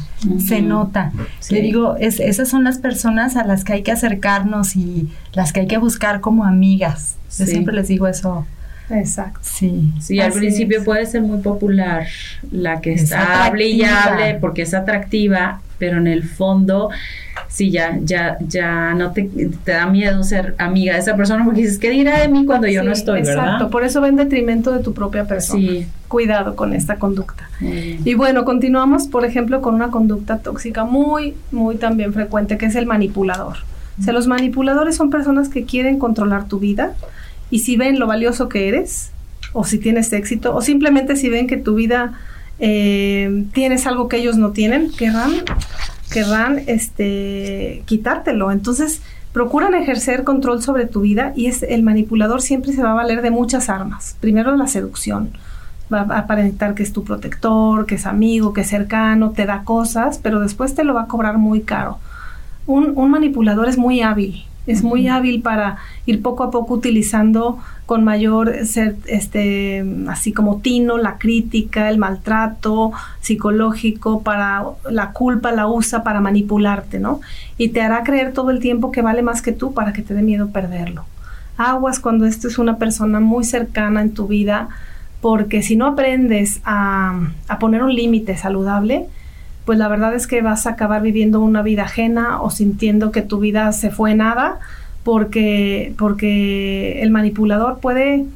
[0.45, 1.13] Se nota.
[1.51, 5.53] Le digo, es, esas son las personas a las que hay que acercarnos y las
[5.53, 7.17] que hay que buscar como amigas.
[7.39, 8.47] Yo siempre les digo eso.
[8.91, 9.41] Exacto.
[9.43, 9.93] Sí.
[10.01, 12.07] Sí, al principio puede ser muy popular
[12.51, 16.91] la que está hable y hable porque es atractiva, pero en el fondo
[17.49, 19.25] sí, ya, ya, ya no te,
[19.65, 22.67] te, da miedo ser amiga de esa persona porque dices, ¿qué dirá de mí cuando
[22.67, 23.71] yo no estoy, exacto.
[23.71, 25.61] por eso va en detrimento de tu propia persona.
[25.61, 25.87] Sí.
[26.09, 27.49] Cuidado con esta conducta.
[27.61, 32.77] Y bueno, continuamos, por ejemplo, con una conducta tóxica muy, muy también frecuente, que es
[32.77, 33.57] el manipulador.
[33.99, 36.93] O sea, los manipuladores son personas que quieren controlar tu vida
[37.51, 39.11] y si ven lo valioso que eres,
[39.53, 42.15] o si tienes éxito, o simplemente si ven que tu vida
[42.59, 45.33] eh, tienes algo que ellos no tienen, querrán
[46.11, 48.51] querrán este, quitártelo.
[48.51, 52.95] Entonces, procuran ejercer control sobre tu vida y es el manipulador siempre se va a
[52.95, 54.17] valer de muchas armas.
[54.21, 55.31] Primero la seducción.
[55.93, 59.63] Va a aparentar que es tu protector, que es amigo, que es cercano, te da
[59.63, 61.99] cosas, pero después te lo va a cobrar muy caro.
[62.67, 65.77] Un, un manipulador es muy hábil es muy hábil para
[66.07, 71.99] ir poco a poco utilizando con mayor ser este así como tino la crítica el
[71.99, 77.21] maltrato psicológico para la culpa la usa para manipularte no
[77.59, 80.15] y te hará creer todo el tiempo que vale más que tú para que te
[80.15, 81.05] dé miedo perderlo.
[81.57, 84.69] Aguas cuando esto es una persona muy cercana en tu vida
[85.21, 89.07] porque si no aprendes a, a poner un límite saludable
[89.67, 93.21] pues la verdad es que vas a acabar viviendo una vida ajena o sintiendo que
[93.21, 94.61] tu vida se fue nada
[95.03, 98.27] porque, porque el manipulador puede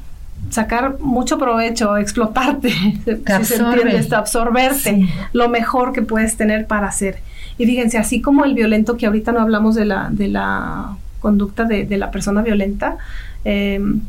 [0.50, 2.70] sacar mucho provecho, explotarte,
[3.38, 7.18] si absorberte lo mejor que puedes tener para hacer.
[7.58, 11.64] Y fíjense, así como el violento, que ahorita no hablamos de la, de la conducta
[11.64, 12.96] de, de la persona violenta
[13.44, 14.00] em,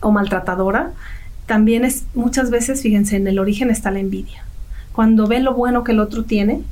[0.00, 0.90] o maltratadora,
[1.46, 4.42] también es muchas veces, fíjense, en el origen está la envidia
[4.94, 6.62] cuando ve lo bueno que el otro tiene,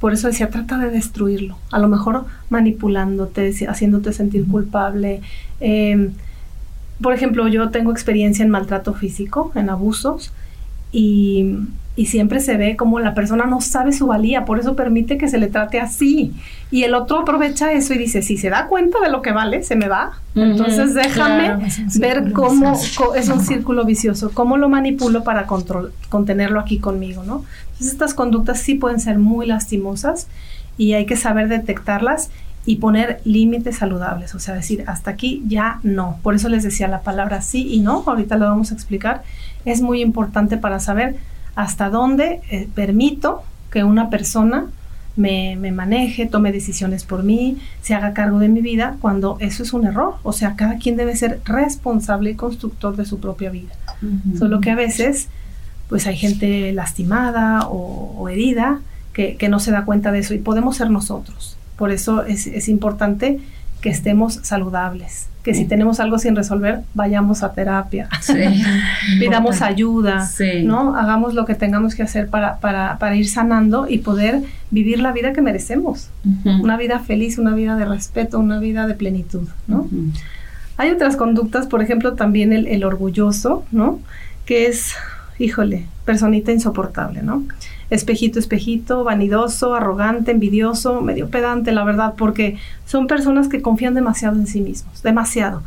[0.00, 1.56] por eso decía, trata de destruirlo.
[1.72, 5.22] A lo mejor manipulándote, haciéndote sentir culpable.
[5.60, 6.12] Em,
[7.00, 10.32] por ejemplo, yo tengo experiencia en maltrato físico, en abusos,
[10.92, 11.56] y
[11.96, 15.28] y siempre se ve como la persona no sabe su valía, por eso permite que
[15.28, 16.32] se le trate así.
[16.70, 19.62] Y el otro aprovecha eso y dice, si se da cuenta de lo que vale,
[19.62, 20.18] se me va.
[20.34, 22.76] Entonces déjame ver cómo
[23.16, 27.44] es un círculo vicioso, cómo lo manipulo para control, contenerlo aquí conmigo, ¿no?
[27.72, 30.26] Entonces estas conductas sí pueden ser muy lastimosas
[30.76, 32.30] y hay que saber detectarlas
[32.66, 36.18] y poner límites saludables, o sea, decir, hasta aquí ya no.
[36.22, 39.22] Por eso les decía la palabra sí y no, ahorita lo vamos a explicar.
[39.64, 41.16] Es muy importante para saber
[41.54, 44.66] hasta dónde eh, permito que una persona
[45.16, 49.72] me, maneje, tome decisiones por mí, se haga cargo de mi vida, cuando eso es
[49.72, 50.14] un error.
[50.22, 53.74] O sea, cada quien debe ser responsable y constructor de su propia vida.
[54.38, 55.28] Solo que a veces,
[55.88, 58.80] pues hay gente lastimada o, herida
[59.12, 61.56] que, no se da cuenta de eso y podemos ser nosotros.
[61.76, 63.40] Por eso es, es importante
[63.84, 68.08] que estemos saludables, que si tenemos algo sin resolver, vayamos a terapia,
[69.20, 70.26] pidamos ayuda,
[70.62, 70.96] ¿no?
[70.96, 75.12] Hagamos lo que tengamos que hacer para, para, para, ir sanando y poder vivir la
[75.12, 76.08] vida que merecemos,
[76.46, 79.86] una vida feliz, una vida de respeto, una vida de plenitud, ¿no?
[80.78, 84.00] Hay otras conductas, por ejemplo, también el, el orgulloso, ¿no?
[84.46, 84.94] Que es,
[85.38, 87.44] híjole, personita insoportable, ¿no?
[87.94, 94.36] Espejito, espejito, vanidoso, arrogante, envidioso, medio pedante, la verdad, porque son personas que confían demasiado
[94.36, 95.62] en sí mismos, demasiado.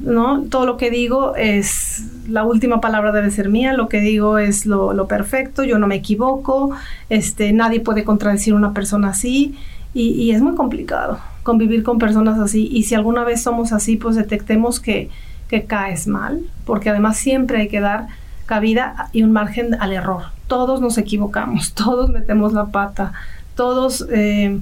[0.00, 0.42] ¿No?
[0.42, 4.66] Todo lo que digo es, la última palabra debe ser mía, lo que digo es
[4.66, 6.72] lo, perfecto, yo no me equivoco,
[7.08, 9.54] este, nadie puede contradecir a una persona así
[9.94, 13.96] y, y, es muy complicado convivir con personas así y si alguna vez somos así,
[13.96, 15.10] pues detectemos que,
[15.48, 18.08] que caes mal, porque además siempre hay que dar
[18.52, 20.24] cabida y un margen al error.
[20.46, 23.14] Todos nos equivocamos, todos metemos la pata,
[23.56, 24.58] todos eh,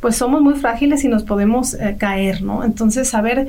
[0.00, 2.64] pues somos muy frágiles y nos podemos eh, caer, ¿no?
[2.64, 3.48] Entonces, saber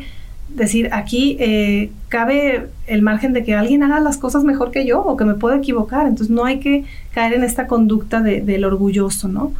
[0.49, 5.01] decir, aquí eh, cabe el margen de que alguien haga las cosas mejor que yo
[5.01, 6.07] o que me pueda equivocar.
[6.07, 9.53] Entonces, no hay que caer en esta conducta del orgulloso, ¿no?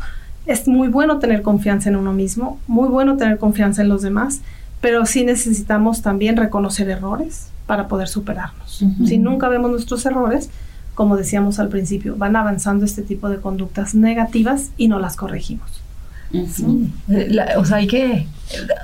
[0.48, 4.42] Es muy bueno tener confianza en uno mismo, muy bueno tener confianza en los demás,
[4.82, 8.84] pero sí necesitamos también reconocer errores para poder superarnos.
[9.06, 10.50] Si nunca vemos nuestros errores,
[10.96, 15.70] como decíamos al principio, van avanzando este tipo de conductas negativas y no las corregimos.
[17.58, 18.28] o sea, hay que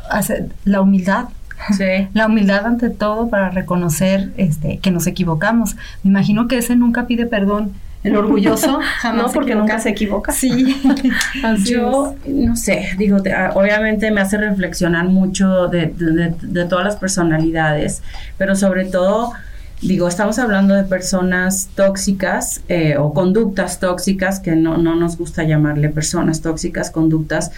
[0.09, 1.25] hacer la humildad.
[2.13, 5.77] La humildad ante todo para reconocer este, que nos equivocamos.
[6.03, 7.71] Me imagino que ese nunca pide perdón.
[8.05, 9.27] El orgulloso jamás.
[9.27, 10.31] no, porque nunca se equivoca.
[10.31, 10.81] Sí.
[11.65, 18.01] Yo, no sé, digo, ah, obviamente me hace reflexionar mucho de, de todas las personalidades,
[18.37, 19.33] pero sobre todo
[19.81, 25.43] digo, estamos hablando de personas tóxicas eh, o conductas tóxicas, que no, no nos gusta
[25.43, 27.51] llamarle personas tóxicas, conductas,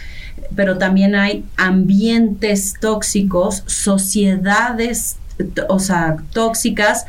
[0.56, 5.17] pero también hay ambientes tóxicos, sociedades
[5.70, 7.06] o sea, tóxicas,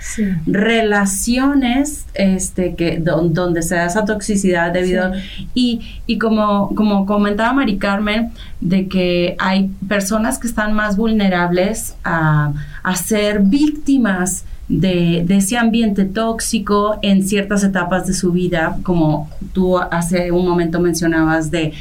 [0.47, 5.12] relaciones este, que, donde se da esa toxicidad debido
[5.55, 11.95] y, y como, como comentaba Mari Carmen, de que hay personas que están más vulnerables
[12.05, 19.31] a, a ser víctimas de, ese ambiente tóxico en ciertas etapas de su vida, como
[19.53, 21.73] tú hace un momento mencionabas de,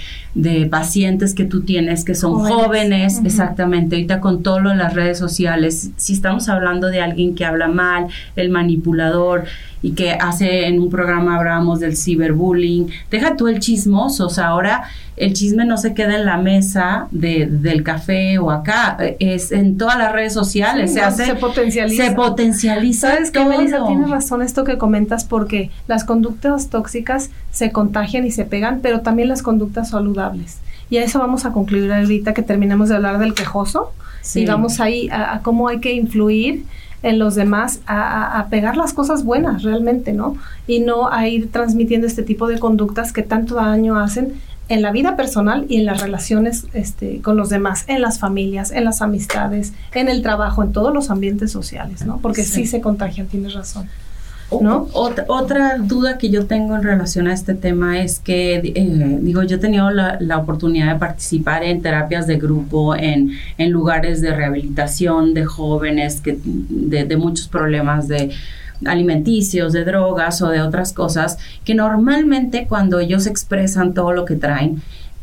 [0.70, 5.18] pacientes que tú tienes que son jóvenes, exactamente, ahorita con todo lo de las redes
[5.18, 9.46] sociales, si estamos hablando de alguien que habla mal, el manipulador,
[9.82, 12.90] y que hace en un programa hablábamos del ciberbullying.
[13.12, 14.84] Deja tú el chismoso, o sea, ahora
[15.16, 19.78] el chisme no se queda en la mesa de, del café o acá, es en
[19.78, 21.26] todas las redes sociales, se hace...
[21.26, 22.06] Se potencializa.
[22.06, 23.12] Se potencializa.
[23.12, 23.86] ¿Sabes qué, Melissa?
[23.88, 29.02] Tienes razón esto que comentas porque las conductas tóxicas se contagian y se pegan, pero
[29.02, 30.60] también las conductas saludables.
[30.92, 33.94] Y a eso vamos a concluir ahorita que terminemos de hablar del quejoso.
[34.36, 36.66] Y vamos ahí a cómo hay que influir
[37.02, 40.38] en los demás a, pegar las cosas buenas realmente, ¿no?
[40.68, 44.34] Y no a ir transmitiendo este tipo de conductas que tanto daño hacen
[44.70, 48.72] en la vida personal y en las relaciones este, con los demás, en las familias,
[48.72, 52.18] en las amistades, en el trabajo, en todos los ambientes sociales, ¿no?
[52.18, 53.88] Porque sí, se contagian, tienes razón.
[54.50, 54.88] ¿No?
[54.94, 59.58] Otra, duda que yo tengo en relación a este tema es que, eh, digo, yo
[59.58, 65.34] he tenido la, oportunidad de participar en terapias de grupo, en, en lugares de rehabilitación
[65.34, 68.32] de jóvenes que, de, de muchos problemas de
[68.86, 74.36] alimenticios, de drogas o de otras cosas, que normalmente cuando ellos expresan todo lo que
[74.36, 74.82] traen,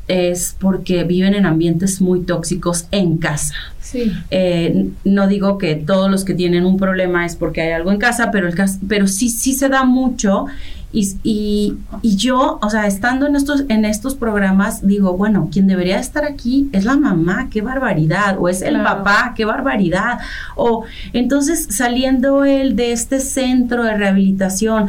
[0.09, 3.55] es porque viven en ambientes muy tóxicos en casa.
[3.81, 4.12] Sí.
[4.31, 7.99] Eh, no digo que todos los que tienen un problema es porque hay algo en
[7.99, 8.55] casa, pero, el,
[8.88, 10.47] pero sí, sí se da mucho
[10.95, 15.99] y, y, yo, o sea, estando en estos, en estos programas, digo, bueno, quien debería
[15.99, 20.21] estar aquí es la mamá, qué barbaridad, o es el papá, qué barbaridad.
[20.55, 24.89] O entonces saliendo él de este centro de rehabilitación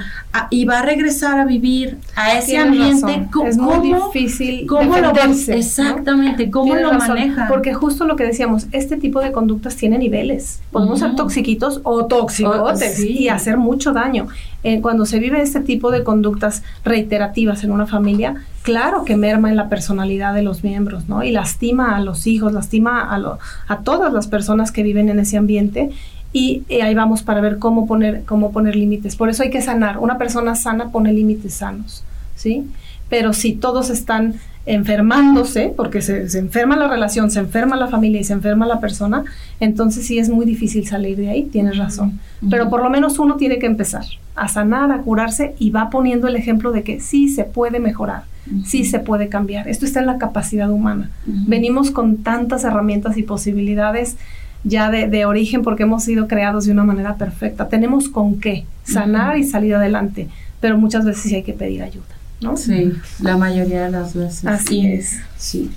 [0.51, 5.11] y va a regresar a vivir a ese ambiente, es muy difícil ¿cómo lo
[5.47, 7.47] Exactamente, ¿cómo lo maneja?
[7.47, 10.61] Porque justo lo que decíamos, este tipo de conductas tiene niveles.
[10.71, 14.27] Podemos ser toxiquitos o toxicotes y hacer mucho daño.
[14.67, 19.51] Eh, cuando se vive este tipo de conductas reiterativas en una familia, claro que merma
[19.51, 21.23] en la personalidad de los miembros, ¿no?
[21.23, 25.37] Y lastima a los hijos, lastima a, a todas las personas que viven en ese
[25.37, 25.91] ambiente
[26.33, 29.15] y eh, ahí vamos para ver cómo poner, cómo poner límites.
[29.15, 29.99] Por eso hay que sanar.
[29.99, 32.03] Una persona sana pone límites sanos,
[32.35, 32.63] ¿sí?
[33.07, 34.33] Pero si todos están
[34.65, 39.23] enfermándose, porque se, enferma la relación, se enferma la familia y se enferma la persona,
[39.59, 42.19] entonces sí es muy difícil salir de ahí, tienes razón.
[42.49, 46.27] Pero por lo menos uno tiene que empezar a sanar, a curarse y va poniendo
[46.27, 48.23] el ejemplo de que sí se puede mejorar,
[48.65, 49.67] sí se puede cambiar.
[49.67, 51.11] Esto está en la capacidad humana.
[51.25, 54.17] Venimos con tantas herramientas y posibilidades
[54.63, 57.69] ya de, de, origen porque hemos sido creados de una manera perfecta.
[57.69, 60.27] Tenemos con qué sanar y salir adelante,
[60.59, 62.14] pero muchas veces sí hay que pedir ayuda.
[62.55, 64.45] Sí, la mayoría de las veces.
[64.45, 65.19] Así es.
[65.37, 65.71] Sí.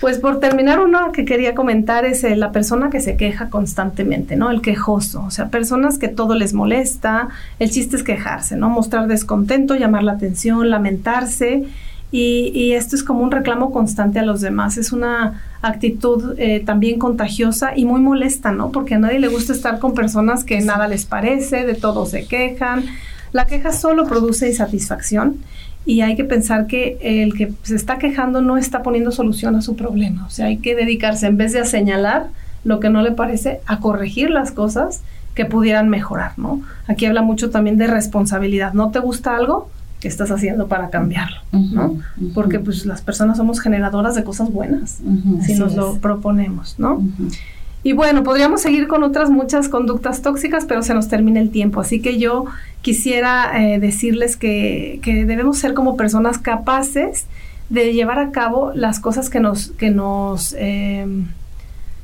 [0.00, 4.36] Pues por terminar, uno que quería comentar es eh, la persona que se queja constantemente,
[4.36, 4.50] ¿no?
[4.50, 8.68] El quejoso, o sea, personas que todo les molesta, el chiste es quejarse, ¿no?
[8.68, 11.64] Mostrar descontento, llamar la atención, lamentarse.
[12.10, 14.76] Y, esto es como un reclamo constante a los demás.
[14.76, 18.70] Es una actitud eh, también contagiosa y muy molesta, ¿no?
[18.70, 22.26] Porque a nadie le gusta estar con personas que nada les parece, de todo se
[22.28, 22.84] quejan.
[23.32, 25.38] La queja solo produce insatisfacción
[25.86, 29.60] y hay que pensar que el que se está quejando no está poniendo solución a
[29.62, 30.24] su problema.
[30.26, 32.28] O sea, hay que dedicarse, en vez de a señalar
[32.64, 35.02] lo que no le parece, a corregir las cosas
[35.34, 36.62] que pudieran mejorar, ¿no?
[36.86, 38.72] Aquí habla mucho también de responsabilidad.
[38.72, 39.68] ¿No te gusta algo?
[40.00, 41.36] ¿Qué estás haciendo para cambiarlo?
[41.52, 41.58] ¿no?
[41.86, 42.32] Ujú, ujú.
[42.34, 45.98] Porque pues las personas somos generadoras de cosas buenas, Ujú, si así nos lo es.
[45.98, 47.02] proponemos, ¿no?
[47.84, 51.80] Y bueno, podríamos seguir con otras muchas conductas tóxicas, pero se nos termina el tiempo.
[51.80, 52.46] Así que yo
[52.80, 57.26] quisiera eh, decirles que, que debemos ser como personas capaces
[57.68, 61.06] de llevar a cabo las cosas que nos, que nos, eh,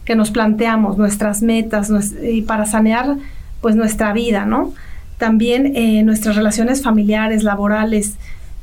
[0.05, 1.91] que nos planteamos, nuestras metas,
[2.23, 3.17] y para sanear
[3.61, 4.73] pues nuestra vida, ¿no?
[5.19, 8.17] También eh, nuestras relaciones familiares, laborales.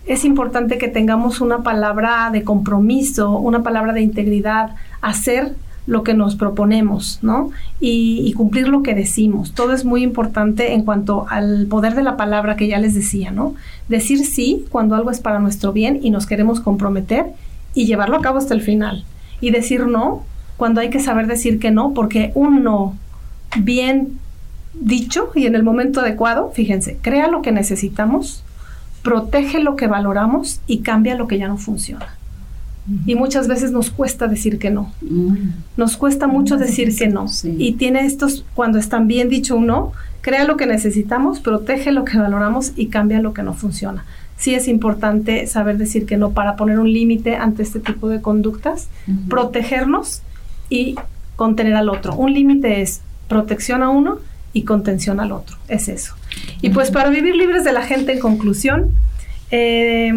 [0.06, 5.56] Es importante que tengamos una palabra de compromiso, una palabra de integridad, hacer
[5.88, 7.50] lo que nos proponemos, ¿no?
[7.80, 9.54] Y, cumplir lo que decimos.
[9.54, 13.32] Todo es muy importante en cuanto al poder de la palabra que ya les decía,
[13.32, 13.56] ¿no?
[13.88, 17.28] Decir sí cuando algo es para nuestro bien y nos queremos comprometer
[17.74, 19.06] y llevarlo a cabo hasta el final.
[19.40, 20.24] Y decir no
[20.58, 22.96] cuando hay que saber decir que no, porque un no
[23.58, 24.20] bien
[24.74, 28.44] dicho y en el momento adecuado, fíjense, crea lo que necesitamos,
[29.04, 32.17] protege lo que valoramos y cambia lo que ya no funciona.
[33.06, 34.94] Y muchas veces nos cuesta decir que no.
[35.02, 35.50] Mm.
[35.76, 37.28] Nos cuesta mucho decir que no.
[37.28, 37.56] Sí.
[37.58, 42.06] Y tiene estos, cuando están bien dicho un no, crea lo que necesitamos, protege lo
[42.06, 44.06] que valoramos y cambia lo que no funciona.
[44.38, 48.22] Sí es importante saber decir que no para poner un límite ante este tipo de
[48.22, 48.88] conductas,
[49.30, 50.22] protegernos
[50.70, 50.96] y
[51.36, 52.16] contener al otro.
[52.16, 54.20] Un límite es protección a uno
[54.54, 55.58] y contención al otro.
[55.68, 56.14] Es eso.
[56.62, 58.92] Y pues para vivir libres de la gente, en conclusión,
[59.50, 60.14] eh,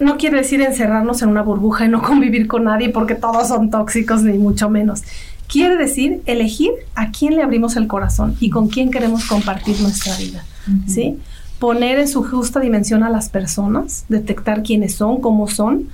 [0.00, 3.70] no quiere decir encerrarnos en una burbuja y no convivir con nadie porque todos son
[3.70, 5.02] tóxicos, ni mucho menos.
[5.46, 10.16] Quiere decir elegir a quién le abrimos el corazón y con quién queremos compartir nuestra
[10.16, 10.44] vida.
[10.86, 11.18] ¿sí?
[11.58, 15.88] Poner en su justa dimensión a las personas, detectar quiénes son, cómo son,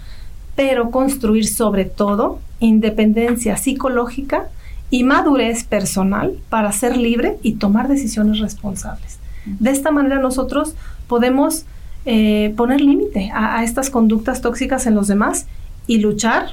[0.54, 4.48] pero construir sobre todo independencia psicológica
[4.90, 9.18] y madurez personal para ser libre y tomar decisiones responsables.
[9.46, 10.74] De esta manera nosotros
[11.08, 11.64] podemos
[12.06, 15.46] eh, poner límite a, a estas conductas tóxicas en los demás
[15.86, 16.52] y luchar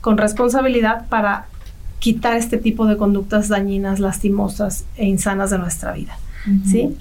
[0.00, 1.46] con responsabilidad para
[1.98, 6.16] quitar este tipo de conductas dañinas, lastimosas e insanas de nuestra vida.
[6.64, 6.96] ¿sí?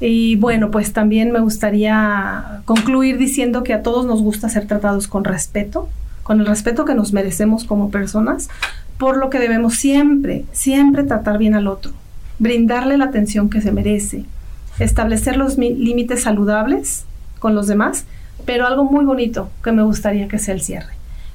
[0.00, 5.06] Y bueno, pues también me gustaría concluir diciendo que a todos nos gusta ser tratados
[5.06, 5.88] con respeto,
[6.22, 8.48] con el respeto que nos merecemos como personas,
[8.96, 11.92] por lo que debemos siempre, siempre tratar bien al otro,
[12.38, 14.24] brindarle la atención que se merece,
[14.84, 17.04] establecer los mi- límites saludables
[17.38, 18.04] con los demás,
[18.46, 20.92] pero algo muy bonito que me gustaría que sea el cierre,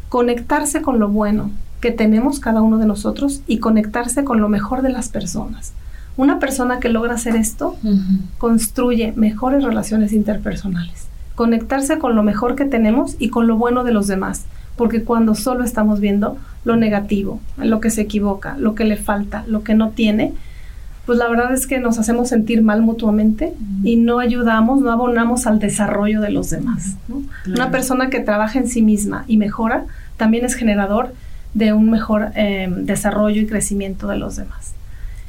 [0.10, 4.82] conectarse con lo bueno que tenemos cada uno de nosotros y conectarse con lo mejor
[4.82, 5.74] de las personas.
[6.18, 7.76] Una persona que logra hacer esto
[8.38, 11.08] construye mejores relaciones interpersonales.
[11.36, 14.46] Conectarse con lo mejor que tenemos y con lo bueno de los demás.
[14.78, 19.44] Porque cuando solo estamos viendo lo negativo, lo que se equivoca, lo que le falta,
[19.48, 20.34] lo que no tiene,
[21.06, 23.54] pues la verdad es que nos hacemos sentir mal mutuamente
[23.84, 26.96] y no ayudamos, no abonamos al desarrollo de los demás.
[27.08, 27.22] ¿no?
[27.48, 29.86] Una persona que trabaja en sí misma y mejora
[30.18, 31.14] también es generador
[31.54, 34.74] de un mejor eh, desarrollo y crecimiento de los demás.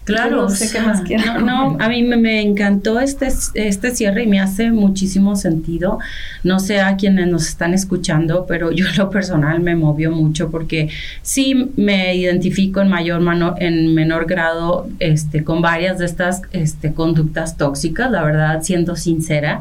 [0.06, 4.22] Claro, No sé qué más quieran No, a mí me, me encantó este, este cierre
[4.22, 5.98] y me hace muchísimo sentido.
[6.44, 10.48] No sé a quienes nos están escuchando, pero yo en lo personal me movió mucho
[10.48, 10.90] porque
[11.22, 16.92] sí me identifico en mayor mano, en menor grado este, con varias de estas este,
[16.92, 19.58] conductas tóxicas, la verdad, siendo sincera.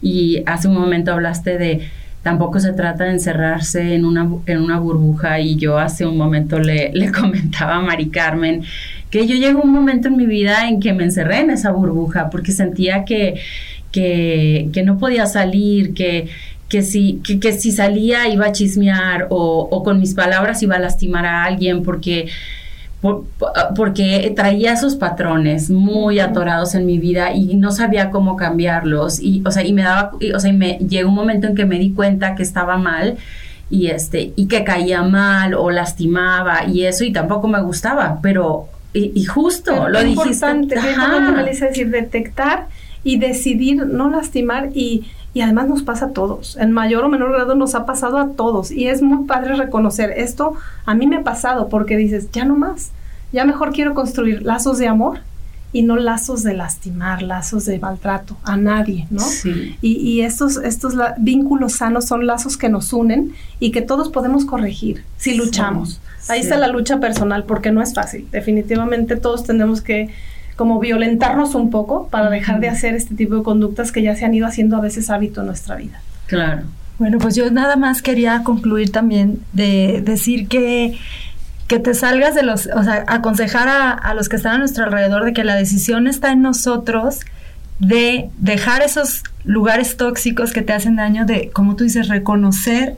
[0.00, 1.90] Y hace un momento hablaste de
[2.22, 6.58] tampoco se trata de encerrarse en una, en una burbuja y yo hace un momento
[6.58, 8.62] le, le comentaba a Mari Carmen
[9.10, 12.30] que yo llegó un momento en mi vida en que me encerré en esa burbuja
[12.30, 13.34] porque sentía que,
[13.92, 16.28] que, que no podía salir, que,
[16.68, 20.76] que, si, que, que si salía iba a chismear o, o con mis palabras iba
[20.76, 22.28] a lastimar a alguien porque
[23.00, 28.36] por- por- porque traía esos patrones muy atorados en mi vida y no sabía cómo
[28.36, 31.46] cambiarlos y o sea y me daba y, o sea y me llegó un momento
[31.46, 33.16] en que me di cuenta que estaba mal
[33.70, 38.68] y este y que caía mal o lastimaba y eso y tampoco me gustaba pero
[38.92, 40.76] y, y justo Pero lo dijiste importante,
[41.32, 42.68] Melissa, decir detectar
[43.04, 46.56] y decidir no lastimar y, y además nos pasa a todos.
[46.56, 50.12] En mayor o menor grado nos ha pasado a todos y es muy padre reconocer
[50.16, 50.54] esto.
[50.86, 52.90] A mí me ha pasado porque dices, ya no más,
[53.32, 55.20] ya mejor quiero construir lazos de amor
[55.72, 59.20] y no lazos de lastimar, lazos de maltrato a nadie, ¿no?
[59.20, 59.76] Sí.
[59.82, 64.08] Y, y estos, estos la- vínculos sanos son lazos que nos unen y que todos
[64.08, 66.00] podemos corregir si Sí, luchamos.
[66.28, 66.44] Ahí sí.
[66.46, 68.26] está la lucha personal porque no es fácil.
[68.32, 70.08] Definitivamente todos tenemos que
[70.56, 74.24] como violentarnos un poco para dejar de hacer este tipo de conductas que ya se
[74.24, 76.00] han ido haciendo a veces hábito en nuestra vida.
[76.26, 76.62] claro
[76.98, 80.98] Bueno, pues yo nada más quería concluir también de decir que
[81.68, 84.84] que te salgas de los, o sea, aconsejar a, a los que están a nuestro
[84.84, 87.20] alrededor de que la decisión está en nosotros
[87.78, 92.96] de dejar esos lugares tóxicos que te hacen daño, de, como tú dices, reconocer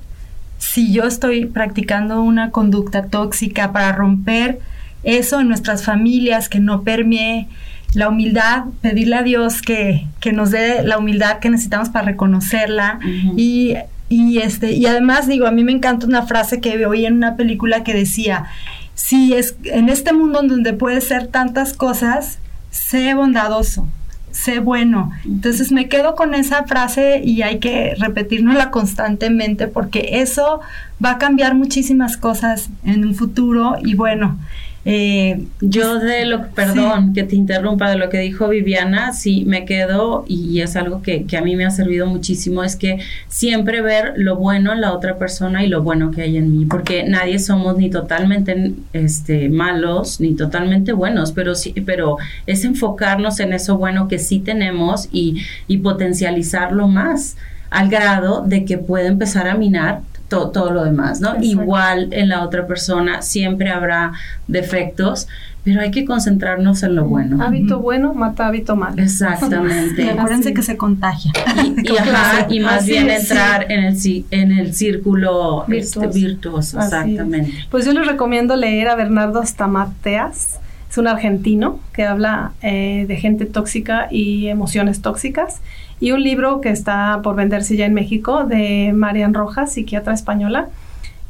[0.58, 4.60] si yo estoy practicando una conducta tóxica para romper
[5.02, 7.48] eso en nuestras familias, que no permee
[7.94, 13.00] la humildad, pedirle a Dios que, que nos dé la humildad que necesitamos para reconocerla
[13.36, 13.74] y,
[14.10, 17.36] y, este, y además digo, a mí me encanta una frase que oí en una
[17.36, 18.46] película que decía,
[18.94, 22.38] si es en este mundo donde puedes ser tantas cosas,
[22.72, 23.86] sé bondadoso,
[24.32, 25.12] sé bueno.
[25.24, 30.60] Entonces me quedo con esa frase y hay que repetirnosla constantemente porque eso
[31.02, 34.38] va a cambiar muchísimas cosas en un futuro y bueno.
[34.86, 39.66] Eh, yo de lo, perdón que te interrumpa, de lo que dijo Viviana, sí me
[39.66, 43.82] quedo y es algo que, que, a mí me ha servido muchísimo, es que siempre
[43.82, 47.04] ver lo bueno en la otra persona y lo bueno que hay en mí, porque
[47.04, 52.16] nadie somos ni totalmente este, malos ni totalmente buenos, pero sí, pero
[52.46, 57.36] es enfocarnos en eso bueno que sí tenemos y, y potencializarlo más
[57.68, 60.00] al grado de que puede empezar a minar
[60.30, 61.34] todo lo demás, ¿no?
[61.42, 64.12] Igual en la otra persona siempre habrá
[64.46, 65.28] defectos,
[65.64, 67.42] pero hay que concentrarnos en lo bueno.
[67.42, 69.02] Hábito bueno mata hábito malo.
[69.02, 70.08] Exactamente.
[70.18, 71.32] acuérdense que se contagia.
[71.64, 76.80] Y, y, más bien entrar en el, en el círculo este, virtuoso.
[76.80, 77.52] exactamente.
[77.70, 80.60] Pues yo les recomiendo leer a Bernardo Stamateas.
[80.90, 85.60] Es un argentino que habla eh, de gente tóxica y emociones tóxicas
[86.00, 90.68] y un libro que está por venderse ya en México de Marian Rojas, psiquiatra española,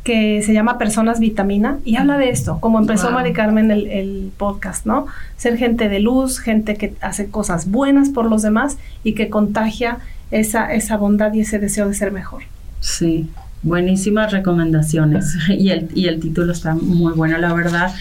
[0.05, 3.17] que se llama Personas Vitamina y habla de esto, como empezó wow.
[3.17, 5.07] Mari Carmen el, el, podcast, ¿no?
[5.37, 9.99] Ser gente de luz, gente que hace cosas buenas por los demás y que contagia
[10.31, 12.45] esa, esa bondad y ese deseo de ser mejor.
[12.81, 13.29] Sí,
[13.63, 17.93] Buenísimas recomendaciones y el, y el título está muy bueno, la verdad.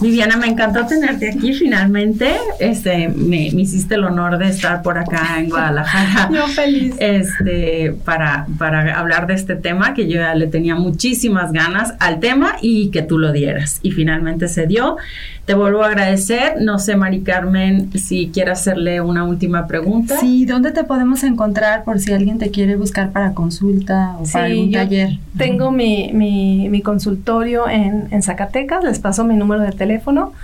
[0.00, 2.36] Viviana, me encantó tenerte aquí finalmente.
[2.60, 6.30] Este, me, me hiciste el honor de estar por acá en Guadalajara.
[6.34, 6.94] Yo feliz.
[7.00, 12.20] Este, para, para hablar de este tema que yo ya le tenía muchísimas ganas al
[12.20, 13.80] tema y que tú lo dieras.
[13.82, 14.98] Y finalmente se dio.
[15.48, 16.60] Te vuelvo a agradecer.
[16.60, 20.20] No sé, Mari Carmen, si quieres hacerle una última pregunta.
[20.20, 24.32] Sí, ¿dónde te podemos encontrar por si alguien te quiere buscar para consulta o sí,
[24.34, 25.18] para algún taller?
[25.38, 30.34] Tengo mi, mi, mi consultorio en, en, Zacatecas, les paso mi número de teléfono.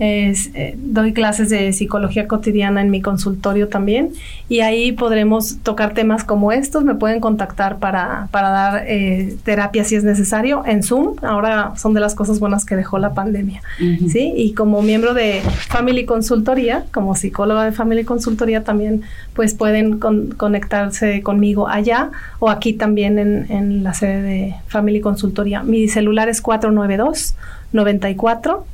[0.00, 4.12] Es, eh, doy clases de psicología cotidiana en mi consultorio también
[4.48, 6.84] y ahí podremos tocar temas como estos.
[6.84, 11.16] Me pueden contactar para, para dar eh, terapia si es necesario en Zoom.
[11.22, 13.60] Ahora son de las cosas buenas que dejó la pandemia.
[13.78, 14.08] Uh -huh.
[14.08, 14.32] ¿sí?
[14.34, 19.02] Y como miembro de Family Consultoría, como psicóloga de Family Consultoría también,
[19.34, 25.02] pues pueden con, conectarse conmigo allá o aquí también en, en la sede de Family
[25.02, 25.62] Consultoría.
[25.62, 27.34] Mi celular es 492
[27.72, 28.64] 94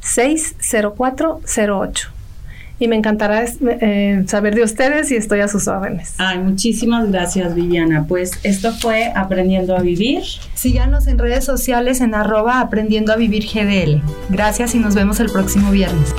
[0.00, 2.08] 60408.
[2.78, 6.14] Y me encantará eh, saber de ustedes y estoy a sus órdenes.
[6.16, 8.06] Ay, muchísimas gracias, Viviana.
[8.08, 10.22] Pues esto fue Aprendiendo a Vivir.
[10.54, 14.00] Síganos en redes sociales en arroba aprendiendo a vivir GDL.
[14.30, 16.14] Gracias y nos vemos el próximo viernes.